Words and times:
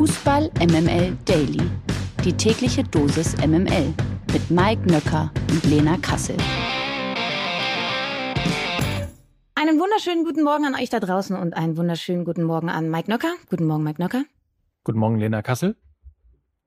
Fußball 0.00 0.50
MML 0.60 1.14
Daily. 1.26 1.60
Die 2.24 2.32
tägliche 2.32 2.82
Dosis 2.82 3.36
MML 3.36 3.92
mit 4.32 4.50
Mike 4.50 4.90
Nöcker 4.90 5.30
und 5.50 5.62
Lena 5.64 5.98
Kassel. 5.98 6.38
Einen 9.54 9.78
wunderschönen 9.78 10.24
guten 10.24 10.42
Morgen 10.42 10.64
an 10.64 10.74
euch 10.74 10.88
da 10.88 11.00
draußen 11.00 11.36
und 11.36 11.52
einen 11.52 11.76
wunderschönen 11.76 12.24
guten 12.24 12.44
Morgen 12.44 12.70
an 12.70 12.90
Mike 12.90 13.10
Nöcker. 13.10 13.34
Guten 13.50 13.66
Morgen, 13.66 13.84
Mike 13.84 14.00
Nöcker. 14.00 14.24
Guten 14.84 14.98
Morgen, 14.98 15.18
Lena 15.18 15.42
Kassel. 15.42 15.76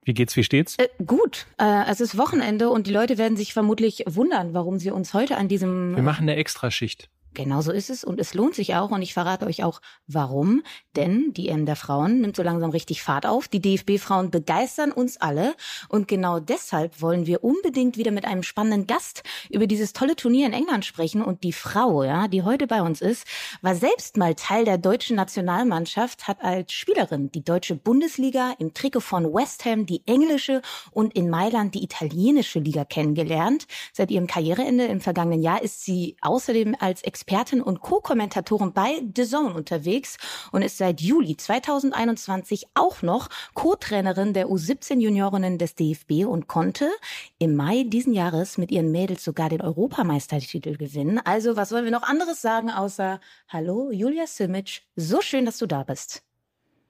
Wie 0.04 0.13
geht's, 0.13 0.36
wie 0.36 0.43
steht's? 0.43 0.77
Äh, 0.77 0.89
gut. 1.04 1.47
Äh, 1.57 1.89
es 1.89 2.02
ist 2.02 2.15
Wochenende 2.20 2.70
und 2.70 2.86
die 2.86 2.91
Leute 2.91 3.18
werden 3.18 3.36
sich 3.36 3.52
vermutlich 3.52 4.04
wundern, 4.05 4.54
warum 4.54 4.77
sie 4.77 4.91
uns 4.91 5.15
heute 5.15 5.38
an 5.38 5.47
diesem. 5.47 5.95
Wir 5.95 6.04
machen 6.04 6.29
eine 6.29 6.36
Extraschicht. 6.36 7.09
Genau 7.34 7.61
so 7.61 7.71
ist 7.71 7.89
es 7.89 8.04
und 8.04 8.20
es 8.20 8.34
lohnt 8.34 8.54
sich 8.54 8.75
auch 8.75 8.91
und 8.91 9.02
ich 9.02 9.13
verrate 9.13 9.45
euch 9.45 9.63
auch 9.63 9.82
warum. 10.07 10.61
Denn 10.95 11.33
die 11.33 11.50
EM 11.50 11.65
der 11.65 11.75
Frauen 11.75 12.21
nimmt 12.21 12.36
so 12.36 12.43
langsam 12.43 12.70
richtig 12.70 13.02
Fahrt 13.02 13.25
auf. 13.25 13.47
Die 13.47 13.61
DFB-Frauen 13.61 14.29
begeistern 14.29 14.92
uns 14.92 15.18
alle 15.18 15.56
und 15.89 16.07
genau 16.07 16.39
deshalb 16.39 17.01
wollen 17.01 17.25
wir 17.25 17.43
unbedingt 17.43 17.97
wieder 17.97 18.11
mit 18.11 18.25
einem 18.25 18.43
spannenden 18.43 18.86
Gast 18.86 19.23
über 19.50 19.65
dieses 19.65 19.93
tolle 19.93 20.15
Turnier 20.15 20.46
in 20.46 20.54
England 20.54 20.86
sprechen 20.86 21.23
und 21.23 21.43
die 21.43 21.54
Frau, 21.54 22.04
ja, 22.04 22.28
die 22.28 22.43
heute 22.43 22.68
bei 22.68 22.82
uns 22.82 23.01
ist, 23.01 23.25
war 23.61 23.75
selbst 23.75 24.18
mal 24.18 24.36
Teil 24.36 24.65
der 24.65 24.78
deutschen 24.78 25.15
Nationalmannschaft, 25.15 26.28
hat 26.28 26.43
als 26.43 26.73
Spielerin 26.73 27.31
die 27.31 27.43
deutsche 27.43 27.75
Bundesliga 27.75 28.54
im 28.59 28.73
Trikot 28.73 29.00
von 29.00 29.34
West 29.34 29.65
Ham 29.65 29.86
die 29.86 30.04
englische 30.06 30.61
und 30.92 31.15
in 31.15 31.29
Mailand 31.29 31.73
die 31.73 31.84
italienische 31.84 32.59
Liga 32.59 32.86
kennengelernt. 32.86 33.66
Seit 33.92 34.11
ihrem 34.11 34.28
Karriereende 34.28 34.86
im 34.86 35.02
vergangenen 35.02 35.42
Jahr 35.42 35.61
ist 35.61 35.84
sie 35.84 36.17
außerdem 36.22 36.75
als 36.80 37.02
Expertin 37.23 37.61
und 37.61 37.80
Co-Kommentatorin 37.80 38.73
bei 38.73 39.02
The 39.16 39.23
Zone 39.23 39.53
unterwegs 39.53 40.17
und 40.52 40.61
ist 40.61 40.77
seit 40.77 41.00
Juli 41.00 41.38
2021 41.38 42.67
auch 42.73 43.02
noch 43.02 43.30
Co-Trainerin 43.53 44.33
der 44.33 44.47
U17 44.47 45.00
Juniorinnen 45.00 45.58
des 45.58 45.75
DFB 45.75 46.25
und 46.28 46.48
konnte 46.48 46.92
im 47.39 47.56
Mai 47.56 47.86
diesen 47.88 48.14
Jahres 48.14 48.58
mit 48.58 48.72
ihren 48.72 48.92
Mädels 48.92 49.23
sogar 49.23 49.48
den 49.48 49.61
Europameistertitel 49.61 50.75
gewinnen. 50.75 51.17
Also 51.23 51.56
was 51.56 51.72
wollen 51.72 51.86
wir 51.86 51.94
noch 51.94 52.03
anderes 52.03 52.42
sagen 52.42 52.70
außer 52.70 53.22
Hallo 53.48 53.89
Julia 53.92 54.28
Simic, 54.28 54.81
so 54.98 55.22
schön, 55.22 55.45
dass 55.45 55.59
du 55.59 55.66
da 55.66 55.83
bist. 55.83 56.23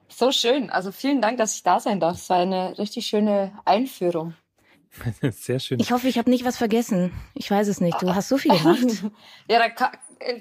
So 0.07 0.31
schön. 0.31 0.71
Also 0.71 0.91
vielen 0.91 1.21
Dank, 1.21 1.37
dass 1.37 1.55
ich 1.55 1.61
da 1.61 1.79
sein 1.79 1.99
darf. 1.99 2.17
Es 2.17 2.29
war 2.31 2.37
eine 2.37 2.75
richtig 2.79 3.05
schöne 3.05 3.51
Einführung. 3.65 4.33
Sehr 5.31 5.59
schön. 5.59 5.79
Ich 5.79 5.91
hoffe, 5.91 6.07
ich 6.07 6.17
habe 6.17 6.29
nicht 6.29 6.45
was 6.45 6.57
vergessen. 6.57 7.11
Ich 7.33 7.49
weiß 7.49 7.67
es 7.67 7.81
nicht. 7.81 8.01
Du 8.01 8.13
hast 8.13 8.29
so 8.29 8.37
viel 8.37 8.55
gemacht. 8.55 9.03
ja, 9.49 9.59
da 9.59 9.91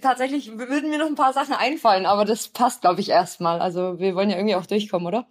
tatsächlich 0.00 0.58
würden 0.58 0.90
mir 0.90 0.98
noch 0.98 1.06
ein 1.06 1.14
paar 1.14 1.32
Sachen 1.32 1.54
einfallen, 1.54 2.06
aber 2.06 2.24
das 2.24 2.48
passt, 2.48 2.82
glaube 2.82 3.00
ich, 3.00 3.10
erstmal. 3.10 3.60
Also 3.60 3.98
wir 3.98 4.14
wollen 4.14 4.30
ja 4.30 4.36
irgendwie 4.36 4.56
auch 4.56 4.66
durchkommen, 4.66 5.06
oder? 5.06 5.26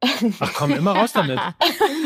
Ach 0.40 0.52
komm, 0.54 0.72
immer 0.72 0.92
raus 0.92 1.12
damit. 1.12 1.40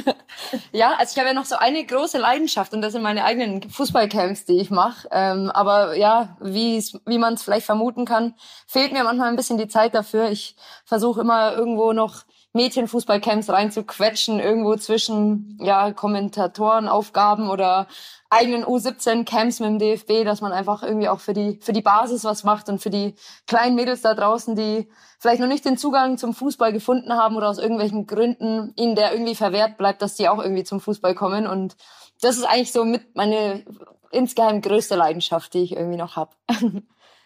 ja, 0.72 0.94
also 0.94 1.12
ich 1.12 1.18
habe 1.18 1.28
ja 1.28 1.34
noch 1.34 1.44
so 1.44 1.56
eine 1.56 1.84
große 1.84 2.16
Leidenschaft 2.16 2.72
und 2.72 2.80
das 2.80 2.92
sind 2.92 3.02
meine 3.02 3.24
eigenen 3.24 3.68
Fußballcamps, 3.68 4.46
die 4.46 4.60
ich 4.60 4.70
mache. 4.70 5.08
Ähm, 5.12 5.50
aber 5.50 5.94
ja, 5.96 6.36
wie 6.40 6.82
wie 7.04 7.18
man 7.18 7.34
es 7.34 7.42
vielleicht 7.42 7.66
vermuten 7.66 8.06
kann, 8.06 8.34
fehlt 8.66 8.92
mir 8.92 9.04
manchmal 9.04 9.28
ein 9.28 9.36
bisschen 9.36 9.58
die 9.58 9.68
Zeit 9.68 9.94
dafür. 9.94 10.30
Ich 10.30 10.56
versuche 10.86 11.20
immer 11.20 11.52
irgendwo 11.52 11.92
noch 11.92 12.22
Mädchenfußballcamps 12.54 13.48
reinzuquetschen, 13.48 14.38
irgendwo 14.38 14.76
zwischen 14.76 15.58
ja 15.60 15.92
Kommentatorenaufgaben 15.92 17.48
oder 17.48 17.86
eigenen 18.28 18.64
U17-Camps 18.64 19.60
mit 19.60 19.68
dem 19.68 19.78
DFB, 19.78 20.24
dass 20.24 20.40
man 20.40 20.52
einfach 20.52 20.82
irgendwie 20.82 21.08
auch 21.08 21.20
für 21.20 21.32
die, 21.32 21.58
für 21.62 21.72
die 21.72 21.82
Basis 21.82 22.24
was 22.24 22.44
macht 22.44 22.68
und 22.68 22.80
für 22.80 22.90
die 22.90 23.14
kleinen 23.46 23.74
Mädels 23.74 24.02
da 24.02 24.14
draußen, 24.14 24.54
die 24.54 24.88
vielleicht 25.18 25.40
noch 25.40 25.48
nicht 25.48 25.64
den 25.64 25.76
Zugang 25.76 26.18
zum 26.18 26.34
Fußball 26.34 26.72
gefunden 26.72 27.12
haben 27.12 27.36
oder 27.36 27.48
aus 27.48 27.58
irgendwelchen 27.58 28.06
Gründen 28.06 28.72
ihnen 28.76 28.96
der 28.96 29.12
irgendwie 29.12 29.34
verwehrt 29.34 29.76
bleibt, 29.76 30.02
dass 30.02 30.14
die 30.14 30.28
auch 30.28 30.42
irgendwie 30.42 30.64
zum 30.64 30.80
Fußball 30.80 31.14
kommen. 31.14 31.46
Und 31.46 31.76
das 32.20 32.36
ist 32.36 32.44
eigentlich 32.44 32.72
so 32.72 32.84
mit 32.84 33.14
meine 33.14 33.64
insgeheim 34.10 34.60
größte 34.60 34.94
Leidenschaft, 34.94 35.54
die 35.54 35.62
ich 35.62 35.72
irgendwie 35.72 35.98
noch 35.98 36.16
habe. 36.16 36.32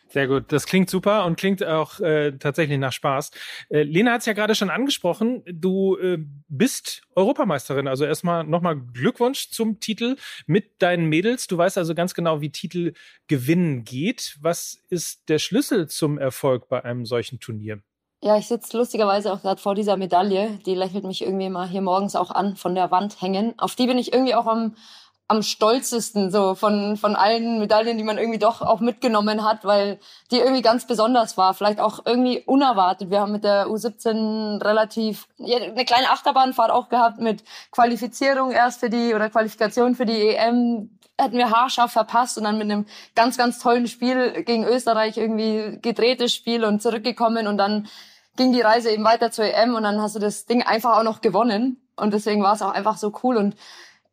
Sehr 0.08 0.28
gut, 0.28 0.52
das 0.52 0.66
klingt 0.66 0.88
super 0.88 1.24
und 1.24 1.36
klingt 1.36 1.64
auch 1.64 1.98
äh, 2.00 2.32
tatsächlich 2.38 2.78
nach 2.78 2.92
Spaß. 2.92 3.32
Äh, 3.70 3.82
Lena 3.82 4.12
hat 4.12 4.20
es 4.20 4.26
ja 4.26 4.34
gerade 4.34 4.54
schon 4.54 4.70
angesprochen, 4.70 5.42
du 5.46 5.96
äh, 5.96 6.18
bist 6.48 7.02
Europameisterin, 7.16 7.88
also 7.88 8.04
erstmal 8.04 8.44
nochmal 8.44 8.76
Glückwunsch 8.76 9.50
zum 9.50 9.80
Titel 9.80 10.16
mit 10.46 10.80
deinen 10.80 11.06
Mädels. 11.06 11.48
Du 11.48 11.58
weißt 11.58 11.76
also 11.76 11.94
ganz 11.94 12.14
genau, 12.14 12.40
wie 12.40 12.50
Titel 12.50 12.92
gewinnen 13.26 13.84
geht. 13.84 14.38
Was 14.40 14.80
ist 14.88 15.28
der 15.28 15.40
Schlüssel 15.40 15.88
zum 15.88 16.18
Erfolg 16.18 16.68
bei 16.68 16.84
einem 16.84 17.04
solchen 17.04 17.40
Turnier? 17.40 17.82
Ja, 18.22 18.38
ich 18.38 18.46
sitze 18.46 18.76
lustigerweise 18.78 19.32
auch 19.32 19.42
gerade 19.42 19.60
vor 19.60 19.74
dieser 19.74 19.96
Medaille. 19.96 20.58
Die 20.64 20.74
lächelt 20.74 21.04
mich 21.04 21.22
irgendwie 21.22 21.50
mal 21.50 21.68
hier 21.68 21.82
morgens 21.82 22.16
auch 22.16 22.30
an, 22.30 22.56
von 22.56 22.74
der 22.74 22.90
Wand 22.90 23.20
hängen. 23.20 23.54
Auf 23.58 23.74
die 23.74 23.86
bin 23.86 23.98
ich 23.98 24.12
irgendwie 24.12 24.34
auch 24.34 24.46
am 24.46 24.74
am 25.28 25.42
stolzesten 25.42 26.30
so 26.30 26.54
von 26.54 26.96
von 26.96 27.16
allen 27.16 27.58
Medaillen, 27.58 27.98
die 27.98 28.04
man 28.04 28.18
irgendwie 28.18 28.38
doch 28.38 28.62
auch 28.62 28.80
mitgenommen 28.80 29.44
hat, 29.44 29.64
weil 29.64 29.98
die 30.30 30.38
irgendwie 30.38 30.62
ganz 30.62 30.86
besonders 30.86 31.36
war, 31.36 31.54
vielleicht 31.54 31.80
auch 31.80 32.00
irgendwie 32.04 32.42
unerwartet. 32.46 33.10
Wir 33.10 33.20
haben 33.20 33.32
mit 33.32 33.44
der 33.44 33.66
U17 33.66 34.62
relativ 34.62 35.26
ja, 35.38 35.58
eine 35.58 35.84
kleine 35.84 36.10
Achterbahnfahrt 36.10 36.70
auch 36.70 36.88
gehabt 36.88 37.18
mit 37.18 37.42
Qualifizierung 37.72 38.52
erst 38.52 38.80
für 38.80 38.90
die 38.90 39.14
oder 39.14 39.28
Qualifikation 39.30 39.94
für 39.94 40.06
die 40.06 40.28
EM 40.28 40.90
hätten 41.18 41.38
wir 41.38 41.50
haarscharf 41.50 41.92
verpasst 41.92 42.36
und 42.36 42.44
dann 42.44 42.58
mit 42.58 42.70
einem 42.70 42.86
ganz 43.14 43.36
ganz 43.36 43.58
tollen 43.58 43.88
Spiel 43.88 44.44
gegen 44.44 44.64
Österreich 44.64 45.16
irgendwie 45.16 45.78
gedrehtes 45.80 46.34
Spiel 46.34 46.64
und 46.64 46.82
zurückgekommen 46.82 47.46
und 47.46 47.56
dann 47.56 47.88
ging 48.36 48.52
die 48.52 48.60
Reise 48.60 48.90
eben 48.90 49.04
weiter 49.04 49.30
zur 49.30 49.46
EM 49.46 49.74
und 49.74 49.82
dann 49.82 50.00
hast 50.00 50.14
du 50.14 50.20
das 50.20 50.46
Ding 50.46 50.62
einfach 50.62 50.98
auch 50.98 51.02
noch 51.02 51.20
gewonnen. 51.20 51.80
Und 51.96 52.12
deswegen 52.12 52.42
war 52.42 52.54
es 52.54 52.62
auch 52.62 52.72
einfach 52.72 52.98
so 52.98 53.12
cool. 53.22 53.36
Und 53.38 53.56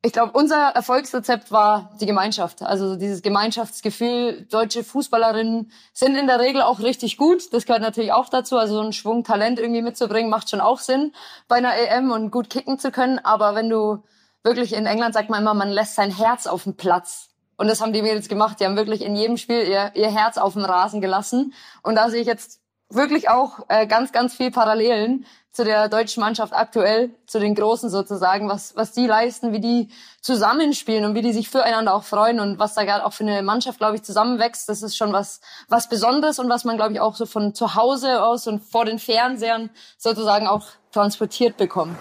ich 0.06 0.12
glaube, 0.12 0.34
unser 0.34 0.68
Erfolgsrezept 0.69 1.50
war 1.50 1.91
die 2.02 2.06
Gemeinschaft. 2.06 2.62
Also 2.62 2.97
dieses 2.97 3.22
Gemeinschaftsgefühl. 3.22 4.46
Deutsche 4.52 4.84
Fußballerinnen 4.84 5.72
sind 5.94 6.18
in 6.18 6.28
der 6.28 6.41
Regel 6.41 6.62
auch 6.62 6.81
richtig 6.81 7.16
gut. 7.16 7.53
Das 7.53 7.66
gehört 7.66 7.81
natürlich 7.81 8.12
auch 8.12 8.28
dazu. 8.28 8.58
Also 8.58 8.75
so 8.75 8.81
ein 8.81 8.92
Schwung 8.92 9.24
Talent 9.24 9.59
irgendwie 9.59 9.81
mitzubringen, 9.81 10.30
macht 10.30 10.50
schon 10.50 10.59
auch 10.59 10.80
Sinn 10.80 11.13
bei 11.47 11.56
einer 11.56 11.74
EM 11.78 12.12
und 12.12 12.31
gut 12.31 12.50
kicken 12.50 12.80
zu 12.80 12.92
können. 12.92 13.18
Aber 13.19 13.56
wenn 13.56 13.69
du 13.69 14.03
wirklich 14.44 14.74
in 14.74 14.86
England 14.86 15.13
sagt 15.13 15.30
man 15.30 15.42
immer, 15.42 15.53
man 15.53 15.69
lässt 15.69 15.96
sein 15.96 16.12
Herz 16.12 16.47
auf 16.47 16.66
den 16.66 16.75
Platz. 16.75 17.30
Und 17.56 17.68
das 17.69 17.80
haben 17.80 17.94
die 17.94 18.02
Mädels 18.02 18.28
gemacht. 18.28 18.59
Die 18.59 18.66
haben 18.66 18.75
wirklich 18.75 19.03
in 19.03 19.16
jedem 19.16 19.38
Spiel 19.38 19.62
ihr, 19.62 19.92
ihr 19.96 20.12
Herz 20.12 20.38
auf 20.38 20.53
den 20.53 20.66
Rasen 20.66 21.00
gelassen. 21.00 21.53
Und 21.81 21.96
da 21.96 22.09
sehe 22.09 22.19
ich 22.19 22.28
jetzt 22.28 22.59
wirklich 22.90 23.30
auch 23.30 23.59
äh, 23.69 23.88
ganz, 23.88 24.12
ganz 24.12 24.36
viel 24.36 24.52
Parallelen 24.52 25.25
zu 25.53 25.64
der 25.64 25.88
deutschen 25.88 26.22
Mannschaft 26.22 26.52
aktuell, 26.52 27.12
zu 27.28 27.40
den 27.40 27.53
Großen 27.53 27.90
sozusagen, 27.90 28.50
was, 28.50 28.75
was 28.75 28.91
die 28.91 29.06
leisten, 29.06 29.53
wie 29.53 29.59
die 29.59 29.90
zusammenspielen 30.19 31.06
und 31.06 31.14
wie 31.14 31.22
die 31.22 31.31
sich 31.31 31.47
füreinander 31.47 31.94
auch 31.94 32.03
freuen 32.03 32.40
und 32.40 32.58
was 32.58 32.74
da 32.74 32.84
gerade 32.84 33.06
auch 33.06 33.14
für 33.14 33.24
eine 33.24 33.44
Mannschaft, 33.44 33.78
glaube 33.78 33.96
ich, 33.96 34.03
zusammenwächst, 34.03 34.68
das 34.68 34.81
ist 34.81 34.97
schon 34.97 35.13
was, 35.13 35.42
was 35.69 35.88
Besonderes 35.90 36.40
und 36.40 36.50
was 36.50 36.66
man, 36.66 36.75
glaube 36.75 36.94
ich, 36.94 37.00
auch 37.00 37.16
so 37.16 37.28
von 37.28 37.53
zu 37.53 37.75
Hause 37.75 38.24
aus 38.24 38.47
und 38.47 38.62
vor 38.62 38.86
den 38.86 38.97
Fernsehern 38.97 39.69
sozusagen 39.97 40.47
auch 40.47 40.66
transportiert 40.92 41.56
bekommt. 41.56 41.97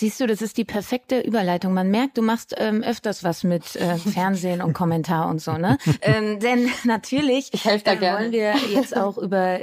Siehst 0.00 0.18
du, 0.18 0.26
das 0.26 0.40
ist 0.40 0.56
die 0.56 0.64
perfekte 0.64 1.20
Überleitung. 1.20 1.74
Man 1.74 1.90
merkt, 1.90 2.16
du 2.16 2.22
machst 2.22 2.54
ähm, 2.56 2.82
öfters 2.82 3.22
was 3.22 3.44
mit 3.44 3.76
äh, 3.76 3.98
Fernsehen 3.98 4.62
und 4.62 4.72
Kommentar 4.72 5.28
und 5.28 5.42
so, 5.42 5.58
ne? 5.58 5.76
ähm, 6.00 6.40
denn 6.40 6.70
natürlich 6.84 7.50
ich 7.52 7.66
helfe 7.66 7.84
da 7.84 7.92
äh, 7.92 7.96
gerne. 7.98 8.18
wollen 8.18 8.32
wir 8.32 8.54
jetzt 8.72 8.96
auch 8.96 9.18
über. 9.18 9.60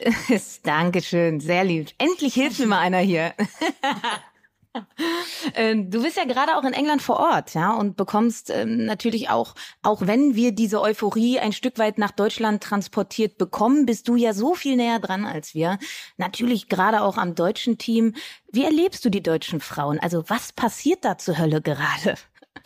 Dankeschön, 0.62 1.38
sehr 1.40 1.64
lieb. 1.64 1.90
Endlich 1.98 2.32
hilft 2.32 2.60
mir 2.60 2.66
mal 2.66 2.78
einer 2.78 3.00
hier. 3.00 3.34
Ähm, 5.56 5.90
du 5.90 6.02
bist 6.02 6.16
ja 6.16 6.24
gerade 6.24 6.56
auch 6.56 6.64
in 6.64 6.72
England 6.72 7.02
vor 7.02 7.18
Ort, 7.18 7.54
ja, 7.54 7.74
und 7.74 7.96
bekommst 7.96 8.50
ähm, 8.50 8.86
natürlich 8.86 9.28
auch, 9.28 9.54
auch 9.82 10.00
wenn 10.00 10.34
wir 10.34 10.52
diese 10.52 10.80
Euphorie 10.80 11.38
ein 11.38 11.52
Stück 11.52 11.78
weit 11.78 11.98
nach 11.98 12.12
Deutschland 12.12 12.62
transportiert 12.62 13.36
bekommen, 13.36 13.84
bist 13.84 14.08
du 14.08 14.16
ja 14.16 14.32
so 14.32 14.54
viel 14.54 14.76
näher 14.76 15.00
dran 15.00 15.26
als 15.26 15.54
wir. 15.54 15.78
Natürlich 16.16 16.68
gerade 16.68 17.02
auch 17.02 17.18
am 17.18 17.34
deutschen 17.34 17.76
Team. 17.78 18.14
Wie 18.50 18.64
erlebst 18.64 19.04
du 19.04 19.10
die 19.10 19.22
deutschen 19.22 19.60
Frauen? 19.60 19.98
Also 20.00 20.24
was 20.28 20.52
passiert 20.52 21.04
da 21.04 21.18
zur 21.18 21.38
Hölle 21.38 21.60
gerade? 21.60 22.14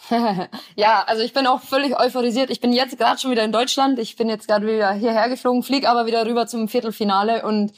ja, 0.77 1.03
also 1.05 1.23
ich 1.23 1.33
bin 1.33 1.47
auch 1.47 1.61
völlig 1.61 1.99
euphorisiert. 1.99 2.51
Ich 2.51 2.61
bin 2.61 2.73
jetzt 2.73 2.97
gerade 2.99 3.21
schon 3.21 3.31
wieder 3.31 3.45
in 3.45 3.53
Deutschland. 3.53 3.99
Ich 3.99 4.17
bin 4.17 4.29
jetzt 4.29 4.47
gerade 4.47 4.67
wieder 4.67 4.93
hierher 4.93 5.29
geflogen, 5.29 5.63
fliege 5.63 5.89
aber 5.89 6.07
wieder 6.07 6.25
rüber 6.25 6.47
zum 6.47 6.69
Viertelfinale 6.69 7.45
und 7.45 7.73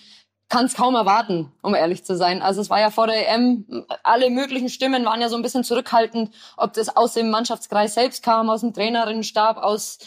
kann 0.51 0.67
es 0.67 0.75
kaum 0.75 0.97
erwarten, 0.97 1.51
um 1.63 1.75
ehrlich 1.75 2.05
zu 2.05 2.17
sein. 2.17 2.43
Also 2.43 2.61
es 2.61 2.69
war 2.69 2.81
ja 2.81 2.91
vor 2.91 3.07
der 3.07 3.29
EM, 3.31 3.87
alle 4.03 4.29
möglichen 4.31 4.69
Stimmen 4.69 5.05
waren 5.05 5.21
ja 5.23 5.29
so 5.29 5.37
ein 5.37 5.43
bisschen 5.43 5.65
zurückhaltend, 5.65 6.35
ob 6.57 6.75
das 6.75 6.95
aus 6.95 7.15
dem 7.15 7.31
Mannschaftskreis 7.31 7.95
selbst 7.95 8.23
kam, 8.23 8.51
aus 8.51 8.61
dem 8.61 8.75
Trainerinnenstab, 8.75 9.57
aus 9.59 9.99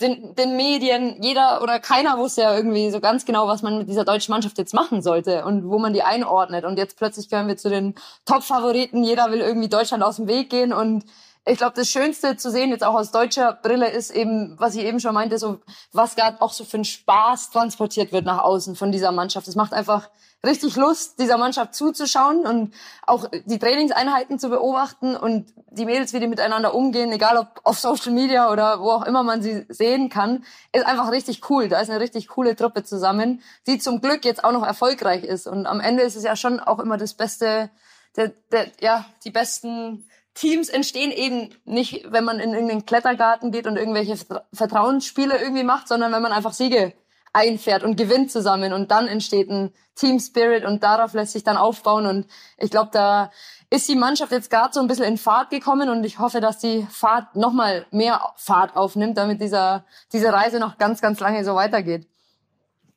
den, 0.00 0.34
den 0.34 0.56
Medien. 0.56 1.22
Jeder 1.22 1.62
oder 1.62 1.78
keiner 1.78 2.16
wusste 2.16 2.40
ja 2.40 2.56
irgendwie 2.56 2.90
so 2.90 3.00
ganz 3.00 3.26
genau, 3.26 3.46
was 3.46 3.60
man 3.60 3.76
mit 3.76 3.88
dieser 3.90 4.06
deutschen 4.06 4.32
Mannschaft 4.32 4.56
jetzt 4.56 4.72
machen 4.72 5.02
sollte 5.02 5.44
und 5.44 5.68
wo 5.68 5.78
man 5.78 5.92
die 5.92 6.02
einordnet. 6.02 6.64
Und 6.64 6.78
jetzt 6.78 6.96
plötzlich 6.96 7.28
gehören 7.28 7.48
wir 7.48 7.58
zu 7.58 7.68
den 7.68 7.94
Top-Favoriten. 8.24 9.04
Jeder 9.04 9.30
will 9.30 9.40
irgendwie 9.40 9.68
Deutschland 9.68 10.02
aus 10.02 10.16
dem 10.16 10.26
Weg 10.26 10.48
gehen 10.48 10.72
und 10.72 11.04
ich 11.46 11.58
glaube, 11.58 11.74
das 11.74 11.88
Schönste 11.88 12.36
zu 12.36 12.50
sehen, 12.50 12.70
jetzt 12.70 12.84
auch 12.84 12.94
aus 12.94 13.10
deutscher 13.12 13.52
Brille, 13.52 13.88
ist 13.88 14.10
eben, 14.10 14.56
was 14.58 14.74
ich 14.74 14.84
eben 14.84 15.00
schon 15.00 15.14
meinte, 15.14 15.38
so 15.38 15.60
was 15.92 16.14
gerade 16.14 16.40
auch 16.42 16.52
so 16.52 16.64
für 16.64 16.76
einen 16.76 16.84
Spaß 16.84 17.50
transportiert 17.50 18.12
wird 18.12 18.26
nach 18.26 18.42
außen 18.42 18.76
von 18.76 18.92
dieser 18.92 19.10
Mannschaft. 19.10 19.48
Es 19.48 19.56
macht 19.56 19.72
einfach 19.72 20.10
richtig 20.44 20.76
Lust, 20.76 21.18
dieser 21.18 21.38
Mannschaft 21.38 21.74
zuzuschauen 21.74 22.46
und 22.46 22.74
auch 23.06 23.26
die 23.44 23.58
Trainingseinheiten 23.58 24.38
zu 24.38 24.48
beobachten 24.48 25.16
und 25.16 25.52
die 25.70 25.84
Mädels, 25.84 26.12
wie 26.12 26.20
die 26.20 26.26
miteinander 26.26 26.74
umgehen, 26.74 27.12
egal 27.12 27.36
ob 27.36 27.60
auf 27.64 27.78
Social 27.78 28.12
Media 28.12 28.50
oder 28.50 28.80
wo 28.80 28.90
auch 28.90 29.04
immer 29.04 29.22
man 29.22 29.42
sie 29.42 29.66
sehen 29.68 30.08
kann, 30.08 30.44
ist 30.72 30.86
einfach 30.86 31.10
richtig 31.10 31.48
cool. 31.50 31.68
Da 31.68 31.80
ist 31.80 31.90
eine 31.90 32.00
richtig 32.00 32.28
coole 32.28 32.56
Truppe 32.56 32.84
zusammen, 32.84 33.42
die 33.66 33.78
zum 33.78 34.00
Glück 34.00 34.24
jetzt 34.24 34.44
auch 34.44 34.52
noch 34.52 34.66
erfolgreich 34.66 35.24
ist. 35.24 35.46
Und 35.46 35.66
am 35.66 35.80
Ende 35.80 36.02
ist 36.02 36.16
es 36.16 36.24
ja 36.24 36.36
schon 36.36 36.60
auch 36.60 36.78
immer 36.78 36.96
das 36.96 37.14
Beste, 37.14 37.70
der, 38.16 38.32
der, 38.50 38.68
ja, 38.80 39.04
die 39.24 39.30
besten 39.30 40.06
Teams 40.34 40.68
entstehen 40.68 41.10
eben 41.10 41.50
nicht, 41.64 42.06
wenn 42.10 42.24
man 42.24 42.38
in 42.38 42.52
irgendeinen 42.52 42.86
Klettergarten 42.86 43.50
geht 43.50 43.66
und 43.66 43.76
irgendwelche 43.76 44.16
Vertrauensspiele 44.52 45.40
irgendwie 45.40 45.64
macht, 45.64 45.88
sondern 45.88 46.12
wenn 46.12 46.22
man 46.22 46.32
einfach 46.32 46.52
Siege 46.52 46.92
einfährt 47.32 47.84
und 47.84 47.96
gewinnt 47.96 48.30
zusammen 48.30 48.72
und 48.72 48.90
dann 48.90 49.06
entsteht 49.06 49.50
ein 49.50 49.72
Team 49.94 50.18
Spirit 50.18 50.64
und 50.64 50.82
darauf 50.82 51.12
lässt 51.14 51.32
sich 51.32 51.44
dann 51.44 51.56
aufbauen 51.56 52.06
und 52.06 52.26
ich 52.58 52.70
glaube, 52.70 52.90
da 52.92 53.30
ist 53.70 53.88
die 53.88 53.94
Mannschaft 53.94 54.32
jetzt 54.32 54.50
gerade 54.50 54.72
so 54.72 54.80
ein 54.80 54.88
bisschen 54.88 55.04
in 55.04 55.16
Fahrt 55.16 55.50
gekommen 55.50 55.88
und 55.88 56.04
ich 56.04 56.18
hoffe, 56.18 56.40
dass 56.40 56.58
die 56.58 56.86
Fahrt 56.90 57.36
nochmal 57.36 57.86
mehr 57.92 58.20
Fahrt 58.36 58.76
aufnimmt, 58.76 59.16
damit 59.16 59.40
dieser, 59.40 59.84
diese 60.12 60.32
Reise 60.32 60.58
noch 60.58 60.76
ganz, 60.78 61.00
ganz 61.00 61.20
lange 61.20 61.44
so 61.44 61.54
weitergeht. 61.54 62.08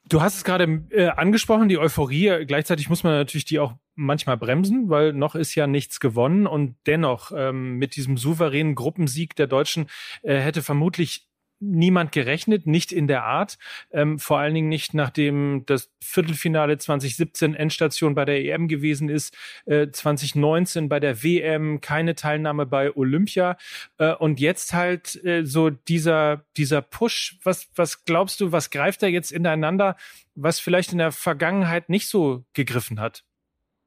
Du 0.10 0.22
hast 0.22 0.36
es 0.38 0.44
gerade 0.44 0.84
äh, 0.90 1.10
angesprochen, 1.10 1.70
die 1.70 1.78
Euphorie. 1.78 2.46
Gleichzeitig 2.46 2.90
muss 2.90 3.04
man 3.04 3.14
natürlich 3.14 3.46
die 3.46 3.60
auch 3.60 3.74
manchmal 3.95 4.38
bremsen, 4.38 4.90
weil 4.90 5.13
noch 5.13 5.36
ist 5.36 5.56
ja 5.56 5.68
nichts 5.68 6.00
gewonnen 6.00 6.48
und 6.48 6.75
dennoch 6.86 7.31
ähm, 7.36 7.78
mit 7.78 7.95
diesem 7.95 8.18
souveränen 8.18 8.75
Gruppensieg 8.75 9.36
der 9.36 9.48
Deutschen 9.48 9.88
äh, 10.24 10.38
hätte 10.38 10.62
vermutlich 10.62 11.28
niemand 11.63 12.12
gerechnet, 12.12 12.68
nicht 12.68 12.92
in 12.92 13.07
der 13.07 13.24
Art. 13.24 13.57
Ähm, 13.92 14.19
vor 14.19 14.40
allen 14.40 14.54
Dingen 14.54 14.69
nicht, 14.69 14.94
nachdem 14.94 15.63
das 15.66 15.92
Viertelfinale 16.01 16.78
2017 16.78 17.56
Endstation 17.56 18.16
bei 18.16 18.25
der 18.25 18.44
EM 18.44 18.68
gewesen 18.68 19.10
ist, 19.10 19.36
äh, 19.66 19.88
2019 19.90 20.89
bei 20.89 21.00
der 21.00 21.24
WM, 21.24 21.81
keine 21.81 22.16
Teilnahme 22.16 22.66
bei 22.66 22.96
Olympia. 22.96 23.57
Äh, 23.98 24.13
und 24.13 24.39
jetzt 24.39 24.74
halt 24.74 25.24
äh, 25.24 25.46
so 25.46 25.69
dieser, 25.69 26.46
dieser 26.57 26.81
Push. 26.81 27.39
Was, 27.44 27.69
was 27.75 28.06
glaubst 28.06 28.42
du, 28.42 28.51
was 28.51 28.69
greift 28.69 29.01
da 29.01 29.07
jetzt 29.07 29.31
ineinander, 29.31 29.96
was 30.36 30.60
vielleicht 30.60 30.92
in 30.92 30.98
der 30.98 31.12
Vergangenheit 31.12 31.89
nicht 31.89 32.07
so 32.07 32.46
gegriffen 32.54 33.00
hat? 33.00 33.24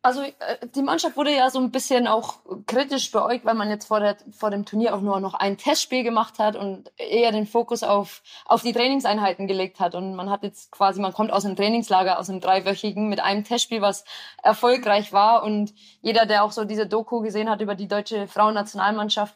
Also 0.06 0.22
äh, 0.22 0.32
die 0.76 0.82
Mannschaft 0.82 1.16
wurde 1.16 1.34
ja 1.34 1.50
so 1.50 1.58
ein 1.58 1.72
bisschen 1.72 2.06
auch 2.06 2.36
kritisch 2.68 3.10
beäugt, 3.10 3.44
weil 3.44 3.56
man 3.56 3.68
jetzt 3.70 3.86
vor, 3.86 3.98
der, 3.98 4.16
vor 4.30 4.52
dem 4.52 4.64
Turnier 4.64 4.94
auch 4.94 5.00
nur 5.00 5.18
noch 5.18 5.34
ein 5.34 5.58
Testspiel 5.58 6.04
gemacht 6.04 6.38
hat 6.38 6.54
und 6.54 6.92
eher 6.96 7.32
den 7.32 7.44
Fokus 7.44 7.82
auf, 7.82 8.22
auf 8.44 8.62
die 8.62 8.72
Trainingseinheiten 8.72 9.48
gelegt 9.48 9.80
hat. 9.80 9.96
Und 9.96 10.14
man 10.14 10.30
hat 10.30 10.44
jetzt 10.44 10.70
quasi, 10.70 11.00
man 11.00 11.12
kommt 11.12 11.32
aus 11.32 11.44
einem 11.44 11.56
Trainingslager, 11.56 12.20
aus 12.20 12.30
einem 12.30 12.40
dreiwöchigen 12.40 13.08
mit 13.08 13.18
einem 13.18 13.42
Testspiel, 13.42 13.82
was 13.82 14.04
erfolgreich 14.44 15.12
war. 15.12 15.42
Und 15.42 15.74
jeder, 16.02 16.24
der 16.24 16.44
auch 16.44 16.52
so 16.52 16.64
diese 16.64 16.86
Doku 16.86 17.20
gesehen 17.20 17.50
hat 17.50 17.60
über 17.60 17.74
die 17.74 17.88
deutsche 17.88 18.28
Frauennationalmannschaft, 18.28 19.34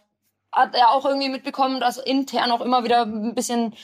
hat 0.52 0.76
er 0.76 0.90
auch 0.90 1.04
irgendwie 1.04 1.30
mitbekommen, 1.30 1.80
dass 1.80 1.98
intern 1.98 2.52
auch 2.52 2.60
immer 2.60 2.84
wieder 2.84 3.02
ein 3.02 3.34
bisschen 3.34 3.74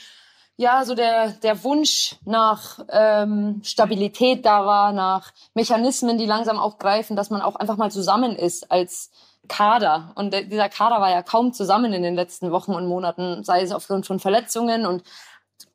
ja, 0.57 0.83
so 0.85 0.95
der, 0.95 1.29
der 1.29 1.63
Wunsch 1.63 2.15
nach 2.25 2.79
ähm, 2.89 3.61
Stabilität 3.63 4.43
da 4.43 4.65
war, 4.65 4.91
nach 4.91 5.31
Mechanismen, 5.53 6.17
die 6.17 6.25
langsam 6.25 6.57
auch 6.57 6.79
greifen, 6.79 7.15
dass 7.15 7.29
man 7.29 7.41
auch 7.41 7.55
einfach 7.55 7.77
mal 7.77 7.91
zusammen 7.91 8.35
ist 8.35 8.71
als 8.71 9.11
Kader. 9.47 10.11
Und 10.15 10.33
der, 10.33 10.43
dieser 10.43 10.67
Kader 10.67 10.99
war 10.99 11.11
ja 11.11 11.21
kaum 11.21 11.53
zusammen 11.53 11.93
in 11.93 12.01
den 12.01 12.15
letzten 12.15 12.51
Wochen 12.51 12.73
und 12.73 12.87
Monaten, 12.87 13.43
sei 13.43 13.61
es 13.61 13.71
aufgrund 13.71 14.07
von 14.07 14.19
Verletzungen 14.19 14.87
und 14.87 15.03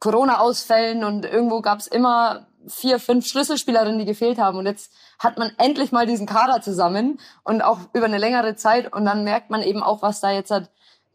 Corona-Ausfällen 0.00 1.04
und 1.04 1.24
irgendwo 1.24 1.60
gab 1.60 1.78
es 1.78 1.86
immer 1.86 2.48
vier, 2.66 2.98
fünf 2.98 3.26
Schlüsselspielerinnen, 3.26 4.00
die 4.00 4.04
gefehlt 4.04 4.38
haben. 4.38 4.58
Und 4.58 4.66
jetzt 4.66 4.92
hat 5.20 5.38
man 5.38 5.52
endlich 5.58 5.92
mal 5.92 6.06
diesen 6.06 6.26
Kader 6.26 6.60
zusammen 6.60 7.20
und 7.44 7.62
auch 7.62 7.78
über 7.92 8.06
eine 8.06 8.18
längere 8.18 8.56
Zeit. 8.56 8.92
Und 8.92 9.04
dann 9.04 9.22
merkt 9.22 9.50
man 9.50 9.62
eben 9.62 9.82
auch, 9.82 10.02
was 10.02 10.20
da 10.20 10.32
jetzt 10.32 10.50
hat 10.50 10.70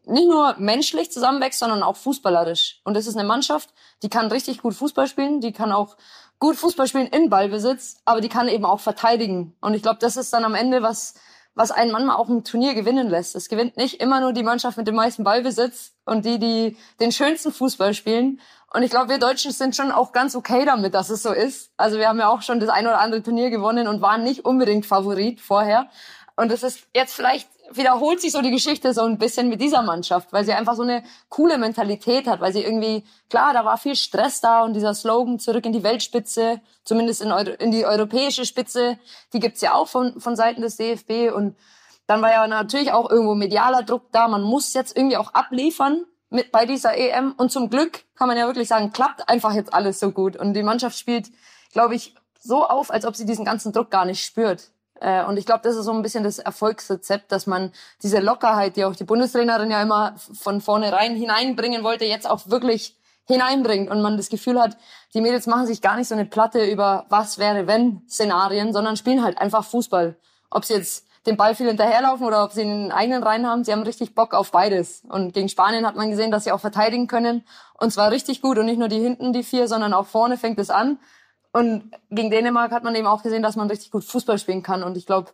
nicht 0.08 0.28
nur 0.28 0.56
menschlich 0.58 1.12
zusammenwächst, 1.12 1.58
sondern 1.58 1.82
auch 1.82 1.96
fußballerisch. 1.96 2.80
Und 2.84 2.96
es 2.96 3.06
ist 3.06 3.16
eine 3.16 3.26
Mannschaft, 3.26 3.70
die 4.02 4.08
kann 4.08 4.30
richtig 4.30 4.62
gut 4.62 4.74
Fußball 4.74 5.06
spielen, 5.06 5.40
die 5.40 5.52
kann 5.52 5.72
auch 5.72 5.96
gut 6.38 6.56
Fußball 6.56 6.86
spielen 6.86 7.08
in 7.08 7.30
Ballbesitz, 7.30 8.00
aber 8.04 8.20
die 8.20 8.28
kann 8.28 8.48
eben 8.48 8.64
auch 8.64 8.80
verteidigen. 8.80 9.56
Und 9.60 9.74
ich 9.74 9.82
glaube, 9.82 9.98
das 10.00 10.16
ist 10.16 10.32
dann 10.32 10.44
am 10.44 10.54
Ende 10.54 10.82
was, 10.82 11.14
was 11.54 11.70
einen 11.72 11.90
manchmal 11.90 12.16
auch 12.16 12.28
ein 12.28 12.44
Turnier 12.44 12.74
gewinnen 12.74 13.08
lässt. 13.08 13.34
Es 13.34 13.48
gewinnt 13.48 13.76
nicht 13.76 14.00
immer 14.00 14.20
nur 14.20 14.32
die 14.32 14.44
Mannschaft 14.44 14.76
mit 14.76 14.86
dem 14.86 14.94
meisten 14.94 15.24
Ballbesitz 15.24 15.92
und 16.04 16.24
die, 16.24 16.38
die 16.38 16.76
den 17.00 17.10
schönsten 17.10 17.52
Fußball 17.52 17.94
spielen. 17.94 18.40
Und 18.72 18.82
ich 18.82 18.90
glaube, 18.90 19.08
wir 19.08 19.18
Deutschen 19.18 19.50
sind 19.50 19.74
schon 19.74 19.90
auch 19.90 20.12
ganz 20.12 20.36
okay 20.36 20.64
damit, 20.64 20.94
dass 20.94 21.10
es 21.10 21.22
so 21.22 21.32
ist. 21.32 21.72
Also 21.76 21.98
wir 21.98 22.08
haben 22.08 22.20
ja 22.20 22.28
auch 22.28 22.42
schon 22.42 22.60
das 22.60 22.68
ein 22.68 22.86
oder 22.86 23.00
andere 23.00 23.22
Turnier 23.22 23.50
gewonnen 23.50 23.88
und 23.88 24.00
waren 24.00 24.22
nicht 24.22 24.44
unbedingt 24.44 24.86
Favorit 24.86 25.40
vorher. 25.40 25.88
Und 26.36 26.52
es 26.52 26.62
ist 26.62 26.86
jetzt 26.94 27.14
vielleicht 27.14 27.48
wiederholt 27.70 28.20
sich 28.20 28.32
so 28.32 28.42
die 28.42 28.50
Geschichte 28.50 28.92
so 28.92 29.02
ein 29.02 29.18
bisschen 29.18 29.48
mit 29.48 29.60
dieser 29.60 29.82
Mannschaft, 29.82 30.32
weil 30.32 30.44
sie 30.44 30.52
einfach 30.52 30.74
so 30.74 30.82
eine 30.82 31.02
coole 31.28 31.58
Mentalität 31.58 32.26
hat, 32.26 32.40
weil 32.40 32.52
sie 32.52 32.62
irgendwie, 32.62 33.04
klar, 33.28 33.52
da 33.52 33.64
war 33.64 33.78
viel 33.78 33.96
Stress 33.96 34.40
da 34.40 34.62
und 34.62 34.74
dieser 34.74 34.94
Slogan 34.94 35.38
zurück 35.38 35.66
in 35.66 35.72
die 35.72 35.82
Weltspitze, 35.82 36.60
zumindest 36.84 37.22
in, 37.22 37.32
Euro, 37.32 37.50
in 37.50 37.70
die 37.70 37.84
europäische 37.84 38.44
Spitze, 38.44 38.98
die 39.32 39.40
gibt's 39.40 39.60
ja 39.60 39.74
auch 39.74 39.88
von, 39.88 40.20
von 40.20 40.36
Seiten 40.36 40.62
des 40.62 40.76
DFB 40.76 41.34
und 41.34 41.56
dann 42.06 42.22
war 42.22 42.30
ja 42.30 42.46
natürlich 42.46 42.92
auch 42.92 43.10
irgendwo 43.10 43.34
medialer 43.34 43.82
Druck 43.82 44.10
da, 44.12 44.28
man 44.28 44.42
muss 44.42 44.72
jetzt 44.72 44.96
irgendwie 44.96 45.18
auch 45.18 45.34
abliefern 45.34 46.04
mit 46.30 46.52
bei 46.52 46.66
dieser 46.66 46.96
EM 46.96 47.32
und 47.36 47.52
zum 47.52 47.70
Glück 47.70 48.04
kann 48.14 48.28
man 48.28 48.36
ja 48.36 48.46
wirklich 48.46 48.68
sagen, 48.68 48.92
klappt 48.92 49.28
einfach 49.28 49.52
jetzt 49.52 49.72
alles 49.72 50.00
so 50.00 50.10
gut 50.10 50.36
und 50.36 50.54
die 50.54 50.62
Mannschaft 50.62 50.98
spielt, 50.98 51.30
glaube 51.72 51.94
ich, 51.94 52.14
so 52.40 52.66
auf, 52.66 52.90
als 52.90 53.04
ob 53.04 53.16
sie 53.16 53.26
diesen 53.26 53.44
ganzen 53.44 53.72
Druck 53.72 53.90
gar 53.90 54.04
nicht 54.04 54.24
spürt. 54.24 54.70
Äh, 55.00 55.24
und 55.24 55.36
ich 55.36 55.46
glaube, 55.46 55.60
das 55.62 55.76
ist 55.76 55.84
so 55.84 55.92
ein 55.92 56.02
bisschen 56.02 56.24
das 56.24 56.38
Erfolgsrezept, 56.38 57.30
dass 57.32 57.46
man 57.46 57.72
diese 58.02 58.20
Lockerheit, 58.20 58.76
die 58.76 58.84
auch 58.84 58.96
die 58.96 59.04
Bundestrainerin 59.04 59.70
ja 59.70 59.82
immer 59.82 60.14
von 60.16 60.60
vornherein 60.60 61.14
hineinbringen 61.14 61.84
wollte, 61.84 62.04
jetzt 62.04 62.28
auch 62.28 62.48
wirklich 62.48 62.96
hineinbringt 63.26 63.90
und 63.90 64.00
man 64.00 64.16
das 64.16 64.30
Gefühl 64.30 64.60
hat, 64.60 64.76
die 65.14 65.20
Mädels 65.20 65.46
machen 65.46 65.66
sich 65.66 65.82
gar 65.82 65.96
nicht 65.96 66.08
so 66.08 66.14
eine 66.14 66.24
Platte 66.24 66.64
über 66.64 67.04
was 67.10 67.38
wäre 67.38 67.66
wenn 67.66 68.02
Szenarien, 68.08 68.72
sondern 68.72 68.96
spielen 68.96 69.22
halt 69.22 69.38
einfach 69.38 69.64
Fußball. 69.64 70.16
Ob 70.50 70.64
sie 70.64 70.74
jetzt 70.74 71.06
den 71.26 71.36
Ball 71.36 71.54
viel 71.54 71.68
hinterherlaufen 71.68 72.26
oder 72.26 72.42
ob 72.42 72.52
sie 72.52 72.62
einen 72.62 72.90
eigenen 72.90 73.22
rein 73.22 73.46
haben, 73.46 73.64
sie 73.64 73.72
haben 73.72 73.82
richtig 73.82 74.14
Bock 74.14 74.32
auf 74.32 74.50
beides. 74.50 75.02
Und 75.08 75.34
gegen 75.34 75.50
Spanien 75.50 75.86
hat 75.86 75.94
man 75.94 76.10
gesehen, 76.10 76.30
dass 76.30 76.44
sie 76.44 76.52
auch 76.52 76.60
verteidigen 76.60 77.06
können 77.06 77.44
und 77.74 77.92
zwar 77.92 78.10
richtig 78.10 78.40
gut 78.40 78.58
und 78.58 78.64
nicht 78.64 78.78
nur 78.78 78.88
die 78.88 79.00
hinten 79.00 79.34
die 79.34 79.42
vier, 79.42 79.68
sondern 79.68 79.92
auch 79.92 80.06
vorne 80.06 80.38
fängt 80.38 80.58
es 80.58 80.70
an. 80.70 80.98
Und 81.52 81.90
gegen 82.10 82.30
Dänemark 82.30 82.72
hat 82.72 82.84
man 82.84 82.94
eben 82.94 83.06
auch 83.06 83.22
gesehen, 83.22 83.42
dass 83.42 83.56
man 83.56 83.68
richtig 83.70 83.90
gut 83.90 84.04
Fußball 84.04 84.38
spielen 84.38 84.62
kann. 84.62 84.82
Und 84.82 84.96
ich 84.96 85.06
glaube, 85.06 85.30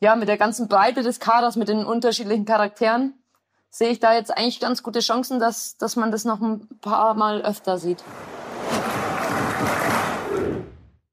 ja, 0.00 0.14
mit 0.14 0.28
der 0.28 0.38
ganzen 0.38 0.68
Breite 0.68 1.02
des 1.02 1.20
Kaders, 1.20 1.56
mit 1.56 1.68
den 1.68 1.84
unterschiedlichen 1.84 2.44
Charakteren, 2.44 3.14
sehe 3.70 3.90
ich 3.90 4.00
da 4.00 4.14
jetzt 4.14 4.36
eigentlich 4.36 4.60
ganz 4.60 4.82
gute 4.82 5.00
Chancen, 5.00 5.40
dass, 5.40 5.76
dass 5.76 5.96
man 5.96 6.10
das 6.10 6.24
noch 6.24 6.40
ein 6.40 6.68
paar 6.80 7.14
Mal 7.14 7.42
öfter 7.42 7.78
sieht. 7.78 8.02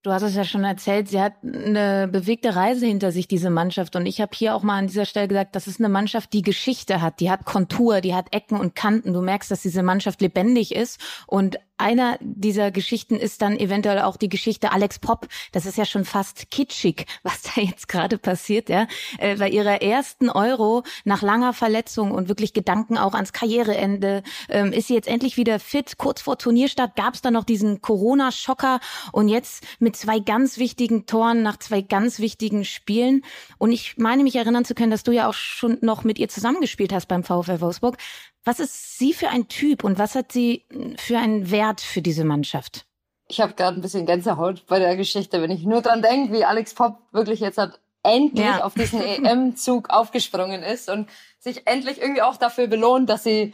Du 0.06 0.12
hast 0.12 0.22
es 0.22 0.36
ja 0.36 0.44
schon 0.44 0.64
erzählt, 0.64 1.10
sie 1.10 1.20
hat 1.20 1.34
eine 1.44 2.08
bewegte 2.08 2.56
Reise 2.56 2.86
hinter 2.86 3.12
sich, 3.12 3.28
diese 3.28 3.50
Mannschaft. 3.50 3.96
Und 3.96 4.06
ich 4.06 4.22
habe 4.22 4.36
hier 4.36 4.54
auch 4.54 4.62
mal 4.62 4.78
an 4.78 4.86
dieser 4.86 5.06
Stelle 5.06 5.28
gesagt, 5.28 5.56
das 5.56 5.66
ist 5.66 5.80
eine 5.80 5.90
Mannschaft, 5.90 6.32
die 6.32 6.44
Geschichte 6.44 7.02
hat, 7.02 7.20
die 7.20 7.32
hat 7.32 7.46
Kontur, 7.46 8.02
die 8.02 8.14
hat 8.14 8.32
Ecken 8.32 8.60
und 8.60 8.76
Kanten. 8.76 9.14
Du 9.14 9.22
merkst, 9.22 9.50
dass 9.50 9.64
diese 9.64 9.82
Mannschaft 9.82 10.22
lebendig 10.22 10.76
ist 10.76 11.02
und 11.26 11.58
einer 11.78 12.18
dieser 12.22 12.72
Geschichten 12.72 13.16
ist 13.16 13.42
dann 13.42 13.58
eventuell 13.58 14.00
auch 14.02 14.18
die 14.18 14.30
Geschichte 14.30 14.72
Alex 14.72 15.00
Pop. 15.00 15.28
Das 15.52 15.66
ist 15.66 15.78
ja 15.78 15.86
schon 15.86 16.06
fast 16.06 16.50
kitschig, 16.52 17.06
was 17.24 17.44
da 17.44 17.62
jetzt 17.62 17.88
gerade 17.88 18.18
passiert, 18.18 18.70
ja. 18.70 18.88
Äh, 19.18 19.38
bei 19.38 19.50
ihrer 19.50 19.82
ersten 19.82 20.30
Euro 20.30 20.84
nach 21.04 21.22
langer 21.22 21.54
Verletzung 21.54 22.12
und 22.12 22.30
wirklich 22.30 22.54
Gedanken 22.54 22.98
auch 22.98 23.14
ans 23.14 23.34
Karriereende 23.34 24.24
ähm, 24.50 24.72
ist 24.72 24.88
sie 24.88 24.94
jetzt 24.94 25.08
endlich 25.08 25.38
wieder 25.38 25.60
fit. 25.60 25.98
Kurz 25.98 26.22
vor 26.22 26.38
Turnierstart 26.38 26.96
gab 26.96 27.14
es 27.14 27.22
dann 27.22 27.34
noch 27.34 27.44
diesen 27.44 27.82
Corona-Schocker 27.82 28.80
und 29.12 29.28
jetzt 29.28 29.64
mit 29.80 29.96
zwei 29.96 30.20
ganz 30.20 30.58
wichtigen 30.58 31.06
Toren 31.06 31.44
nach 31.44 31.58
zwei 31.58 31.82
ganz 31.82 32.20
wichtigen 32.20 32.66
Spielen. 32.66 33.24
Und 33.58 33.72
ich 33.72 33.98
meine 33.98 34.24
mich 34.24 34.36
erinnern 34.36 34.66
zu 34.66 34.76
können, 34.76 34.92
dass 34.92 35.04
du 35.04 35.12
ja 35.12 35.28
auch 35.28 35.34
schon 35.34 35.78
noch 35.82 36.04
mit 36.04 36.20
ihr 36.20 36.30
zusammengespielt 36.30 36.94
hast 36.94 37.08
beim 37.08 37.24
VfL 37.24 37.62
Wolfsburg. 37.62 37.98
Was 38.46 38.60
ist 38.60 39.00
sie 39.00 39.14
für 39.14 39.30
ein 39.30 39.48
Typ 39.48 39.84
und 39.84 39.98
was 39.98 40.16
hat 40.16 40.32
sie 40.32 40.66
für 40.98 41.18
einen 41.18 41.50
Wert 41.52 41.82
für 41.82 42.02
diese 42.02 42.24
Mannschaft? 42.24 42.86
Ich 43.28 43.42
habe 43.42 43.54
gerade 43.54 43.80
ein 43.80 43.82
bisschen 43.82 44.06
Gänsehaut 44.06 44.68
bei 44.68 44.78
der 44.78 44.96
Geschichte, 44.96 45.42
wenn 45.42 45.50
ich 45.50 45.64
nur 45.64 45.82
dran 45.82 46.04
denke, 46.04 46.32
wie 46.32 46.46
Alex 46.46 46.76
Pop 46.76 47.00
wirklich 47.12 47.40
jetzt 47.40 47.58
hat 47.58 47.80
endlich 48.04 48.46
ja. 48.46 48.64
auf 48.64 48.76
diesen 48.76 49.02
EM-Zug 49.02 49.90
aufgesprungen 49.90 50.62
ist 50.62 50.90
und 50.90 51.10
sich 51.40 51.66
endlich 51.66 52.00
irgendwie 52.00 52.22
auch 52.22 52.38
dafür 52.38 52.68
belohnt, 52.68 53.10
dass 53.10 53.24
sie 53.24 53.54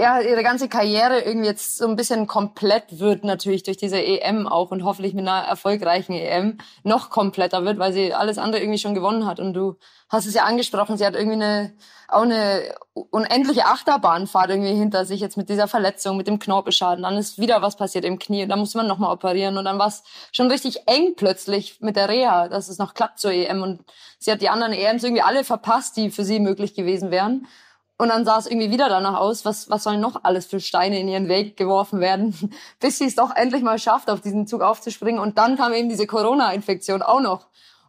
ja, 0.00 0.20
ihre 0.20 0.42
ganze 0.42 0.68
Karriere 0.68 1.20
irgendwie 1.20 1.46
jetzt 1.46 1.76
so 1.76 1.86
ein 1.86 1.96
bisschen 1.96 2.26
komplett 2.26 2.98
wird 3.00 3.22
natürlich 3.22 3.64
durch 3.64 3.76
diese 3.76 4.02
EM 4.02 4.48
auch 4.48 4.70
und 4.70 4.82
hoffentlich 4.82 5.12
mit 5.12 5.28
einer 5.28 5.46
erfolgreichen 5.46 6.14
EM 6.14 6.58
noch 6.84 7.10
kompletter 7.10 7.64
wird, 7.66 7.78
weil 7.78 7.92
sie 7.92 8.14
alles 8.14 8.38
andere 8.38 8.62
irgendwie 8.62 8.78
schon 8.78 8.94
gewonnen 8.94 9.26
hat. 9.26 9.40
Und 9.40 9.52
du 9.52 9.76
hast 10.08 10.24
es 10.24 10.34
ja 10.34 10.44
angesprochen, 10.44 10.96
sie 10.96 11.04
hat 11.04 11.14
irgendwie 11.14 11.34
eine, 11.34 11.74
auch 12.08 12.22
eine 12.22 12.74
unendliche 12.94 13.66
Achterbahnfahrt 13.66 14.48
irgendwie 14.48 14.74
hinter 14.74 15.04
sich 15.04 15.20
jetzt 15.20 15.36
mit 15.36 15.50
dieser 15.50 15.68
Verletzung, 15.68 16.16
mit 16.16 16.28
dem 16.28 16.38
Knorpelschaden. 16.38 17.02
Dann 17.02 17.18
ist 17.18 17.38
wieder 17.38 17.60
was 17.60 17.76
passiert 17.76 18.06
im 18.06 18.18
Knie 18.18 18.44
und 18.44 18.48
dann 18.48 18.60
muss 18.60 18.74
man 18.74 18.86
nochmal 18.86 19.12
operieren 19.12 19.58
und 19.58 19.66
dann 19.66 19.78
war 19.78 19.88
es 19.88 20.02
schon 20.32 20.50
richtig 20.50 20.88
eng 20.88 21.14
plötzlich 21.14 21.82
mit 21.82 21.96
der 21.96 22.08
Reha, 22.08 22.48
dass 22.48 22.68
es 22.68 22.78
noch 22.78 22.94
klappt 22.94 23.18
zur 23.18 23.32
EM 23.32 23.62
und 23.62 23.84
sie 24.18 24.32
hat 24.32 24.40
die 24.40 24.48
anderen 24.48 24.72
EMs 24.72 25.04
irgendwie 25.04 25.22
alle 25.22 25.44
verpasst, 25.44 25.98
die 25.98 26.10
für 26.10 26.24
sie 26.24 26.40
möglich 26.40 26.74
gewesen 26.74 27.10
wären. 27.10 27.46
Und 27.96 28.08
dann 28.08 28.24
sah 28.24 28.38
es 28.38 28.46
irgendwie 28.46 28.70
wieder 28.70 28.88
danach 28.88 29.18
aus, 29.20 29.44
was, 29.44 29.70
was 29.70 29.84
sollen 29.84 30.00
noch 30.00 30.24
alles 30.24 30.46
für 30.46 30.58
Steine 30.58 30.98
in 30.98 31.06
ihren 31.06 31.28
Weg 31.28 31.56
geworfen 31.56 32.00
werden, 32.00 32.50
bis 32.80 32.98
sie 32.98 33.06
es 33.06 33.14
doch 33.14 33.34
endlich 33.34 33.62
mal 33.62 33.78
schafft, 33.78 34.10
auf 34.10 34.20
diesen 34.20 34.46
Zug 34.46 34.62
aufzuspringen. 34.62 35.20
Und 35.20 35.38
dann 35.38 35.56
kam 35.56 35.72
eben 35.72 35.88
diese 35.88 36.06
Corona-Infektion 36.06 37.02
auch 37.02 37.20
noch. 37.20 37.46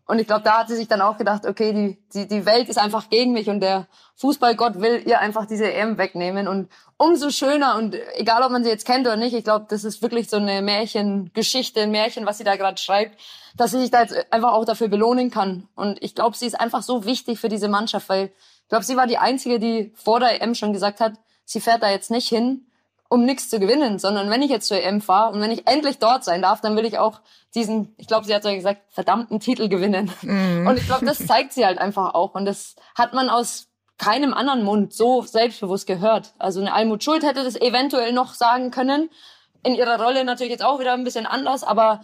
Und 0.07 0.19
ich 0.19 0.27
glaube, 0.27 0.43
da 0.43 0.59
hat 0.59 0.67
sie 0.67 0.75
sich 0.75 0.87
dann 0.87 1.01
auch 1.01 1.17
gedacht, 1.17 1.47
okay, 1.47 1.73
die, 1.73 1.97
die, 2.13 2.27
die 2.27 2.45
Welt 2.45 2.69
ist 2.69 2.77
einfach 2.77 3.09
gegen 3.09 3.31
mich 3.31 3.49
und 3.49 3.59
der 3.59 3.87
Fußballgott 4.17 4.79
will 4.79 5.01
ihr 5.03 5.19
einfach 5.19 5.47
diese 5.47 5.73
EM 5.73 5.97
wegnehmen. 5.97 6.47
Und 6.47 6.69
umso 6.97 7.31
schöner 7.31 7.75
und 7.75 7.95
egal, 8.13 8.43
ob 8.43 8.51
man 8.51 8.63
sie 8.63 8.69
jetzt 8.69 8.85
kennt 8.85 9.07
oder 9.07 9.15
nicht, 9.15 9.33
ich 9.33 9.43
glaube, 9.43 9.65
das 9.67 9.83
ist 9.83 10.03
wirklich 10.03 10.29
so 10.29 10.37
eine 10.37 10.61
Märchengeschichte, 10.61 11.81
ein 11.81 11.91
Märchen, 11.91 12.27
was 12.27 12.37
sie 12.37 12.43
da 12.43 12.55
gerade 12.55 12.77
schreibt, 12.77 13.19
dass 13.57 13.71
sie 13.71 13.79
sich 13.79 13.89
da 13.89 14.01
jetzt 14.01 14.31
einfach 14.31 14.53
auch 14.53 14.65
dafür 14.65 14.89
belohnen 14.89 15.31
kann. 15.31 15.67
Und 15.75 15.97
ich 16.03 16.13
glaube, 16.13 16.37
sie 16.37 16.45
ist 16.45 16.59
einfach 16.59 16.83
so 16.83 17.05
wichtig 17.05 17.39
für 17.39 17.49
diese 17.49 17.67
Mannschaft, 17.67 18.07
weil 18.07 18.31
ich 18.65 18.69
glaube, 18.69 18.83
sie 18.83 18.97
war 18.97 19.05
die 19.05 19.19
Einzige, 19.19 19.59
die 19.59 19.93
vor 19.95 20.19
der 20.19 20.41
EM 20.41 20.55
schon 20.55 20.73
gesagt 20.73 20.99
hat, 20.99 21.13
sie 21.45 21.61
fährt 21.61 21.83
da 21.83 21.91
jetzt 21.91 22.09
nicht 22.09 22.27
hin, 22.27 22.65
um 23.09 23.23
nichts 23.23 23.47
zu 23.47 23.59
gewinnen, 23.59 23.99
sondern 23.99 24.31
wenn 24.31 24.41
ich 24.41 24.49
jetzt 24.49 24.67
zur 24.67 24.81
EM 24.81 25.01
fahre 25.01 25.31
und 25.31 25.39
wenn 25.39 25.51
ich 25.51 25.67
endlich 25.67 25.99
dort 25.99 26.23
sein 26.23 26.41
darf, 26.41 26.61
dann 26.61 26.75
will 26.75 26.83
ich 26.83 26.97
auch 26.97 27.21
diesen, 27.53 27.93
ich 27.97 28.07
glaube, 28.07 28.25
sie 28.25 28.33
hat 28.33 28.41
so 28.41 28.51
gesagt, 28.51 28.81
verdammten 28.89 29.39
Titel 29.39 29.69
gewinnen. 29.69 30.11
Mhm. 30.23 30.65
Und 30.65 30.77
ich 30.77 30.87
glaube, 30.87 31.05
das 31.05 31.25
zeigt 31.27 31.53
sie 31.53 31.63
halt 31.63 31.77
einfach 31.77 32.15
auch. 32.15 32.33
Und 32.33 32.45
das 32.45 32.75
hat 32.95 33.13
man 33.13 33.29
aus 33.29 33.67
keinem 33.99 34.33
anderen 34.33 34.63
Mund 34.63 34.93
so 34.93 35.21
selbstbewusst 35.21 35.85
gehört. 35.85 36.33
Also 36.39 36.59
eine 36.59 36.73
Almut 36.73 37.03
Schuld 37.03 37.23
hätte 37.23 37.43
das 37.43 37.55
eventuell 37.55 38.13
noch 38.13 38.33
sagen 38.33 38.71
können. 38.71 39.11
In 39.63 39.75
ihrer 39.75 40.01
Rolle 40.01 40.25
natürlich 40.25 40.51
jetzt 40.51 40.65
auch 40.65 40.79
wieder 40.79 40.93
ein 40.93 41.03
bisschen 41.03 41.27
anders, 41.27 41.63
aber 41.63 42.01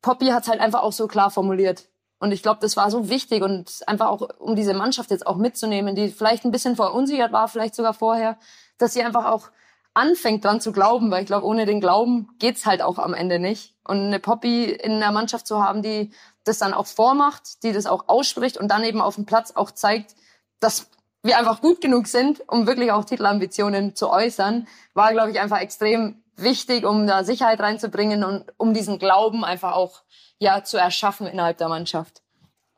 Poppy 0.00 0.28
hat 0.28 0.44
es 0.44 0.48
halt 0.48 0.60
einfach 0.60 0.82
auch 0.82 0.92
so 0.92 1.08
klar 1.08 1.30
formuliert. 1.30 1.88
Und 2.18 2.32
ich 2.32 2.42
glaube, 2.42 2.60
das 2.60 2.76
war 2.76 2.90
so 2.90 3.08
wichtig 3.08 3.42
und 3.42 3.82
einfach 3.86 4.08
auch, 4.08 4.28
um 4.38 4.56
diese 4.56 4.74
Mannschaft 4.74 5.10
jetzt 5.10 5.26
auch 5.26 5.36
mitzunehmen, 5.36 5.94
die 5.94 6.08
vielleicht 6.08 6.44
ein 6.44 6.52
bisschen 6.52 6.76
verunsichert 6.76 7.32
war, 7.32 7.48
vielleicht 7.48 7.74
sogar 7.74 7.94
vorher, 7.94 8.38
dass 8.78 8.94
sie 8.94 9.02
einfach 9.02 9.26
auch 9.26 9.50
anfängt 9.94 10.44
dran 10.44 10.60
zu 10.60 10.72
glauben, 10.72 11.10
weil 11.10 11.22
ich 11.22 11.26
glaube, 11.26 11.46
ohne 11.46 11.66
den 11.66 11.80
Glauben 11.80 12.28
geht's 12.38 12.66
halt 12.66 12.82
auch 12.82 12.98
am 12.98 13.14
Ende 13.14 13.38
nicht. 13.38 13.74
Und 13.86 13.98
eine 13.98 14.18
Poppy 14.18 14.64
in 14.64 14.98
der 15.00 15.12
Mannschaft 15.12 15.46
zu 15.46 15.62
haben, 15.62 15.82
die 15.82 16.10
das 16.44 16.58
dann 16.58 16.74
auch 16.74 16.86
vormacht, 16.86 17.62
die 17.62 17.72
das 17.72 17.86
auch 17.86 18.08
ausspricht 18.08 18.56
und 18.56 18.68
dann 18.68 18.84
eben 18.84 19.00
auf 19.00 19.14
dem 19.14 19.26
Platz 19.26 19.52
auch 19.54 19.70
zeigt, 19.70 20.14
dass 20.60 20.88
wir 21.22 21.38
einfach 21.38 21.60
gut 21.60 21.80
genug 21.80 22.06
sind, 22.06 22.42
um 22.48 22.66
wirklich 22.66 22.92
auch 22.92 23.04
Titelambitionen 23.04 23.94
zu 23.94 24.10
äußern, 24.10 24.66
war, 24.92 25.12
glaube 25.12 25.30
ich, 25.30 25.40
einfach 25.40 25.60
extrem 25.60 26.22
wichtig, 26.36 26.84
um 26.84 27.06
da 27.06 27.24
Sicherheit 27.24 27.60
reinzubringen 27.60 28.24
und 28.24 28.44
um 28.56 28.74
diesen 28.74 28.98
Glauben 28.98 29.44
einfach 29.44 29.72
auch 29.72 30.02
ja 30.38 30.64
zu 30.64 30.76
erschaffen 30.76 31.26
innerhalb 31.26 31.58
der 31.58 31.68
Mannschaft. 31.68 32.24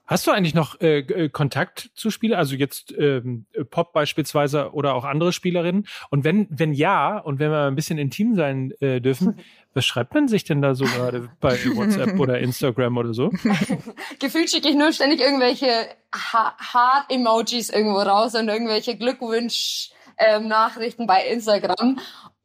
Hast 0.07 0.27
du 0.29 0.31
eigentlich 0.31 0.55
noch 0.55 0.81
äh, 0.81 1.01
äh, 1.01 1.29
Kontakt 1.29 1.91
zu 1.95 2.11
Spielern, 2.11 2.39
also 2.39 2.55
jetzt 2.55 2.95
ähm, 2.97 3.47
Pop 3.71 3.93
beispielsweise 3.93 4.73
oder 4.73 4.95
auch 4.95 5.05
andere 5.05 5.33
Spielerinnen? 5.33 5.89
Und 6.11 6.23
wenn 6.23 6.47
wenn 6.49 6.73
ja 6.73 7.19
und 7.19 7.41
wenn 7.41 7.51
wir 7.51 7.67
ein 7.67 7.75
bisschen 7.75 7.99
intim 7.99 8.37
sein 8.37 8.71
äh, 8.81 9.01
dürfen, 9.01 9.41
was 9.75 9.85
schreibt 9.85 10.15
man 10.15 10.29
sich 10.29 10.45
denn 10.45 10.63
da 10.63 10.77
so 10.77 10.85
gerade 10.85 11.29
bei 11.41 11.59
WhatsApp 11.75 12.17
oder 12.21 12.39
Instagram 12.39 12.99
oder 12.99 13.15
so? 13.15 13.33
Gefühlt 14.21 14.49
schicke 14.49 14.69
ich 14.69 14.77
nur 14.77 14.93
ständig 14.93 15.19
irgendwelche 15.21 15.89
Heart-Emojis 16.15 17.71
irgendwo 17.71 17.99
raus 17.99 18.37
und 18.37 18.47
irgendwelche 18.47 18.97
Glückwunsch-Nachrichten 18.97 21.03
ähm, 21.03 21.09
bei 21.09 21.27
Instagram. 21.27 21.99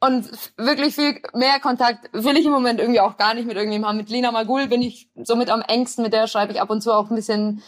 Und 0.04 0.30
wirklich 0.58 0.96
viel 0.96 1.22
mehr 1.34 1.60
Kontakt 1.60 2.10
will 2.12 2.36
ich 2.36 2.46
im 2.46 2.52
Moment 2.52 2.80
irgendwie 2.80 3.00
auch 3.00 3.18
gar 3.18 3.36
nicht 3.36 3.46
mit 3.46 3.56
irgendjemandem 3.56 3.88
haben. 3.88 3.98
Mit 3.98 4.10
Lina 4.10 4.32
Magul 4.32 4.68
bin 4.68 4.82
ich 4.82 5.10
somit 5.16 5.52
am 5.52 5.62
engsten, 5.62 6.04
mit 6.04 6.12
der 6.12 6.28
schreibe 6.28 6.54
ich 6.54 6.60
ab 6.60 6.72
und 6.72 6.82
zu 6.82 6.92
auch 6.92 7.10
ein 7.12 7.16
bisschen 7.16 7.62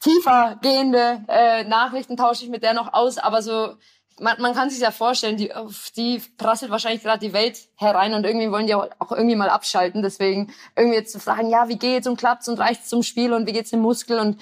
tiefer 0.00 0.58
gehende 0.60 1.24
äh, 1.28 1.64
Nachrichten, 1.64 2.16
tausche 2.16 2.44
ich 2.44 2.50
mit 2.50 2.62
der 2.62 2.74
noch 2.74 2.92
aus, 2.92 3.18
aber 3.18 3.42
so 3.42 3.76
man, 4.20 4.40
man 4.40 4.54
kann 4.54 4.70
sich 4.70 4.80
ja 4.80 4.90
vorstellen, 4.90 5.36
die, 5.36 5.50
die 5.96 6.22
prasselt 6.36 6.70
wahrscheinlich 6.70 7.02
gerade 7.02 7.26
die 7.26 7.32
Welt 7.32 7.58
herein 7.76 8.14
und 8.14 8.24
irgendwie 8.24 8.50
wollen 8.50 8.66
die 8.66 8.74
auch, 8.74 8.88
auch 8.98 9.12
irgendwie 9.12 9.36
mal 9.36 9.48
abschalten. 9.48 10.02
Deswegen 10.02 10.52
irgendwie 10.76 10.98
jetzt 10.98 11.12
zu 11.12 11.20
fragen, 11.20 11.48
ja, 11.48 11.68
wie 11.68 11.78
geht's 11.78 12.06
und 12.06 12.18
klappt's 12.18 12.48
und 12.48 12.58
reicht's 12.58 12.88
zum 12.88 13.02
Spiel 13.02 13.32
und 13.32 13.46
wie 13.46 13.52
geht's 13.52 13.70
dem 13.70 13.80
Muskel 13.80 14.18
und 14.18 14.40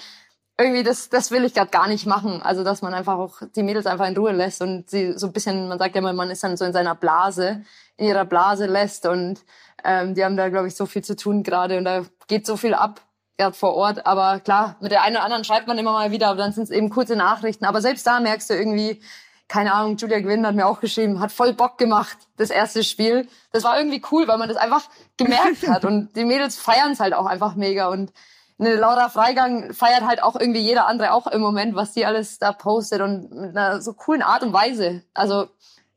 irgendwie 0.58 0.82
das, 0.82 1.08
das 1.08 1.30
will 1.30 1.44
ich 1.44 1.54
gerade 1.54 1.70
gar 1.70 1.88
nicht 1.88 2.04
machen. 2.04 2.42
Also, 2.42 2.64
dass 2.64 2.82
man 2.82 2.92
einfach 2.92 3.16
auch 3.16 3.42
die 3.54 3.62
Mädels 3.62 3.86
einfach 3.86 4.08
in 4.08 4.16
Ruhe 4.16 4.32
lässt 4.32 4.60
und 4.60 4.90
sie 4.90 5.12
so 5.16 5.28
ein 5.28 5.32
bisschen, 5.32 5.68
man 5.68 5.78
sagt 5.78 5.94
ja 5.94 6.00
immer, 6.00 6.12
man 6.12 6.30
ist 6.30 6.42
dann 6.42 6.56
so 6.56 6.64
in 6.64 6.72
seiner 6.72 6.96
Blase, 6.96 7.62
in 7.96 8.06
ihrer 8.06 8.24
Blase 8.24 8.66
lässt 8.66 9.06
und 9.06 9.40
ähm, 9.84 10.14
die 10.14 10.24
haben 10.24 10.36
da, 10.36 10.48
glaube 10.48 10.66
ich, 10.66 10.74
so 10.74 10.86
viel 10.86 11.04
zu 11.04 11.14
tun 11.14 11.44
gerade 11.44 11.78
und 11.78 11.84
da 11.84 12.02
geht 12.26 12.44
so 12.44 12.56
viel 12.56 12.74
ab 12.74 13.00
gerade 13.38 13.56
vor 13.56 13.74
Ort. 13.74 14.04
Aber 14.04 14.40
klar, 14.40 14.76
mit 14.80 14.90
der 14.90 15.02
einen 15.02 15.16
oder 15.16 15.24
anderen 15.24 15.44
schreibt 15.44 15.68
man 15.68 15.78
immer 15.78 15.92
mal 15.92 16.10
wieder, 16.10 16.28
aber 16.28 16.38
dann 16.38 16.52
sind 16.52 16.64
es 16.64 16.70
eben 16.70 16.90
kurze 16.90 17.14
Nachrichten. 17.14 17.64
Aber 17.64 17.80
selbst 17.80 18.04
da 18.06 18.18
merkst 18.18 18.50
du 18.50 18.54
irgendwie, 18.54 19.00
keine 19.46 19.72
Ahnung, 19.72 19.96
Julia 19.96 20.18
Gwynn 20.18 20.44
hat 20.44 20.56
mir 20.56 20.66
auch 20.66 20.80
geschrieben, 20.80 21.20
hat 21.20 21.30
voll 21.30 21.54
Bock 21.54 21.78
gemacht, 21.78 22.18
das 22.36 22.50
erste 22.50 22.82
Spiel. 22.82 23.28
Das 23.52 23.62
war 23.62 23.78
irgendwie 23.78 24.02
cool, 24.10 24.26
weil 24.26 24.38
man 24.38 24.48
das 24.48 24.58
einfach 24.58 24.82
gemerkt 25.16 25.68
hat 25.68 25.84
und 25.84 26.16
die 26.16 26.24
Mädels 26.24 26.58
feiern 26.58 26.92
es 26.92 27.00
halt 27.00 27.14
auch 27.14 27.26
einfach 27.26 27.54
mega 27.54 27.86
und 27.88 28.12
eine 28.58 28.74
Laura 28.74 29.08
Freigang 29.08 29.72
feiert 29.72 30.02
halt 30.02 30.22
auch 30.22 30.34
irgendwie 30.34 30.60
jeder 30.60 30.86
andere 30.86 31.12
auch 31.12 31.26
im 31.28 31.40
Moment, 31.40 31.74
was 31.74 31.92
die 31.92 32.06
alles 32.06 32.38
da 32.38 32.52
postet 32.52 33.00
und 33.00 33.30
mit 33.30 33.56
einer 33.56 33.80
so 33.80 33.92
coolen 33.92 34.22
Art 34.22 34.42
und 34.42 34.52
Weise. 34.52 35.02
Also 35.14 35.46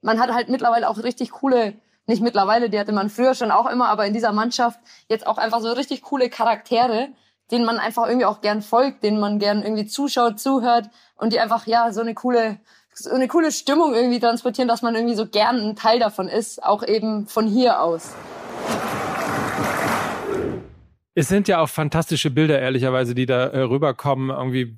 man 0.01 0.19
hat 0.19 0.31
halt 0.31 0.49
mittlerweile 0.49 0.87
auch 0.89 0.97
richtig 0.99 1.31
coole, 1.31 1.73
nicht 2.05 2.21
mittlerweile, 2.21 2.69
die 2.69 2.79
hatte 2.79 2.91
man 2.91 3.09
früher 3.09 3.33
schon 3.33 3.51
auch 3.51 3.65
immer, 3.67 3.89
aber 3.89 4.05
in 4.05 4.13
dieser 4.13 4.31
Mannschaft 4.31 4.79
jetzt 5.07 5.25
auch 5.25 5.37
einfach 5.37 5.61
so 5.61 5.71
richtig 5.71 6.03
coole 6.03 6.29
Charaktere, 6.29 7.09
denen 7.49 7.65
man 7.65 7.79
einfach 7.79 8.07
irgendwie 8.07 8.25
auch 8.25 8.41
gern 8.41 8.61
folgt, 8.61 9.03
denen 9.03 9.19
man 9.19 9.39
gern 9.39 9.63
irgendwie 9.63 9.87
zuschaut, 9.87 10.39
zuhört 10.39 10.89
und 11.15 11.33
die 11.33 11.39
einfach 11.39 11.65
ja 11.65 11.91
so 11.91 12.01
eine 12.01 12.13
coole 12.13 12.59
so 12.93 13.09
eine 13.09 13.27
coole 13.27 13.51
Stimmung 13.51 13.93
irgendwie 13.93 14.19
transportieren, 14.19 14.67
dass 14.67 14.81
man 14.81 14.95
irgendwie 14.95 15.15
so 15.15 15.25
gern 15.25 15.59
ein 15.61 15.75
Teil 15.75 15.99
davon 15.99 16.27
ist, 16.27 16.63
auch 16.63 16.83
eben 16.83 17.25
von 17.25 17.47
hier 17.47 17.81
aus. 17.81 18.13
Es 21.21 21.27
sind 21.27 21.47
ja 21.47 21.59
auch 21.59 21.69
fantastische 21.69 22.31
Bilder, 22.31 22.59
ehrlicherweise, 22.59 23.13
die 23.13 23.27
da 23.27 23.45
äh, 23.45 23.59
rüberkommen. 23.59 24.31
Irgendwie, 24.31 24.75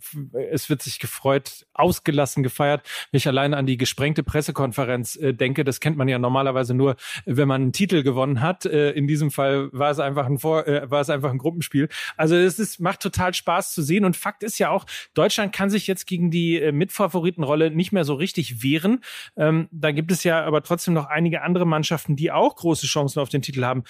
es 0.51 0.69
wird 0.69 0.81
sich 0.81 1.00
gefreut, 1.00 1.65
ausgelassen 1.73 2.43
gefeiert. 2.43 2.81
Wenn 3.09 3.19
ich 3.19 3.29
alleine 3.29 3.55
an 3.55 3.65
die 3.65 3.77
gesprengte 3.77 4.23
Pressekonferenz 4.23 5.15
äh, 5.15 5.33
denke, 5.33 5.63
das 5.63 5.79
kennt 5.79 5.95
man 5.95 6.09
ja 6.09 6.19
normalerweise 6.19 6.73
nur, 6.73 6.97
wenn 7.25 7.47
man 7.47 7.62
einen 7.62 7.71
Titel 7.71 8.03
gewonnen 8.03 8.41
hat. 8.41 8.65
Äh, 8.65 8.91
in 8.91 9.07
diesem 9.07 9.31
Fall 9.31 9.69
war 9.71 9.89
es 9.89 10.00
einfach 10.00 10.25
ein 10.25 10.38
Vor 10.38 10.67
äh, 10.67 10.91
war 10.91 11.00
es 11.00 11.09
einfach 11.09 11.31
ein 11.31 11.38
Gruppenspiel. 11.38 11.88
Also 12.17 12.35
es 12.35 12.59
ist, 12.59 12.81
macht 12.81 13.00
total 13.00 13.33
Spaß 13.33 13.73
zu 13.73 13.81
sehen. 13.81 14.03
Und 14.03 14.17
Fakt 14.17 14.43
ist 14.43 14.59
ja 14.59 14.69
auch, 14.69 14.85
Deutschland 15.13 15.53
kann 15.53 15.69
sich 15.69 15.88
jetzt 15.88 16.07
gegen 16.07 16.29
die 16.29 16.59
äh, 16.59 16.73
Mitfavoritenrolle 16.73 17.71
nicht 17.71 17.93
mehr 17.93 18.03
so 18.03 18.15
richtig 18.15 18.62
wehren. 18.62 19.00
Ähm, 19.38 19.69
da 19.71 19.93
gibt 19.93 20.12
es 20.12 20.25
ja 20.25 20.43
aber 20.43 20.62
trotzdem 20.62 20.93
noch 20.93 21.05
einige 21.05 21.41
andere 21.41 21.65
Mannschaften, 21.65 22.17
die 22.17 22.33
auch 22.33 22.57
große 22.57 22.85
Chancen 22.85 23.21
auf 23.21 23.29
den 23.29 23.41
Titel 23.41 23.63
haben. 23.63 23.85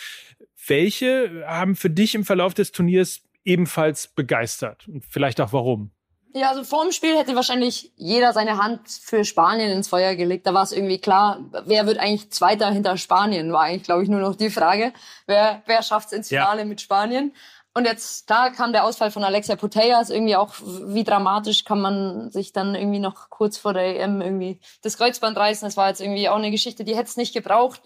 Welche 0.67 1.43
haben 1.47 1.75
für 1.75 1.89
dich 1.89 2.15
im 2.15 2.25
Verlauf 2.25 2.53
des 2.53 2.71
Turniers 2.71 3.21
ebenfalls 3.43 4.07
begeistert? 4.07 4.87
Und 4.87 5.05
vielleicht 5.05 5.41
auch 5.41 5.53
warum? 5.53 5.91
Ja, 6.35 6.49
also 6.49 6.63
vor 6.63 6.83
dem 6.83 6.91
Spiel 6.91 7.15
hätte 7.15 7.35
wahrscheinlich 7.35 7.91
jeder 7.95 8.33
seine 8.33 8.57
Hand 8.57 8.89
für 8.89 9.23
Spanien 9.23 9.69
ins 9.69 9.87
Feuer 9.87 10.15
gelegt. 10.15 10.47
Da 10.47 10.53
war 10.53 10.63
es 10.63 10.71
irgendwie 10.71 10.97
klar, 10.97 11.39
wer 11.65 11.85
wird 11.85 11.99
eigentlich 11.99 12.31
Zweiter 12.31 12.71
hinter 12.71 12.97
Spanien, 12.97 13.53
war 13.53 13.61
eigentlich, 13.61 13.83
glaube 13.83 14.01
ich, 14.01 14.09
nur 14.09 14.19
noch 14.19 14.35
die 14.35 14.49
Frage. 14.49 14.93
Wer, 15.27 15.61
wer 15.67 15.83
schafft 15.83 16.07
es 16.07 16.13
ins 16.13 16.27
Finale 16.29 16.61
ja. 16.61 16.65
mit 16.65 16.81
Spanien? 16.81 17.33
Und 17.75 17.85
jetzt, 17.85 18.29
da 18.29 18.49
kam 18.49 18.71
der 18.71 18.83
Ausfall 18.83 19.09
von 19.09 19.23
Alexia 19.23 19.55
Putellas, 19.55 20.11
irgendwie 20.11 20.35
auch, 20.35 20.53
wie 20.61 21.03
dramatisch 21.03 21.65
kann 21.65 21.81
man 21.81 22.29
sich 22.31 22.53
dann 22.53 22.75
irgendwie 22.75 22.99
noch 22.99 23.29
kurz 23.29 23.57
vor 23.57 23.73
der 23.73 23.99
EM 23.99 24.21
irgendwie 24.21 24.59
das 24.83 24.97
Kreuzband 24.97 25.37
reißen. 25.37 25.67
Das 25.67 25.77
war 25.77 25.89
jetzt 25.89 26.01
irgendwie 26.01 26.29
auch 26.29 26.37
eine 26.37 26.51
Geschichte, 26.51 26.83
die 26.83 26.95
hätte 26.95 27.09
es 27.09 27.17
nicht 27.17 27.33
gebraucht. 27.33 27.81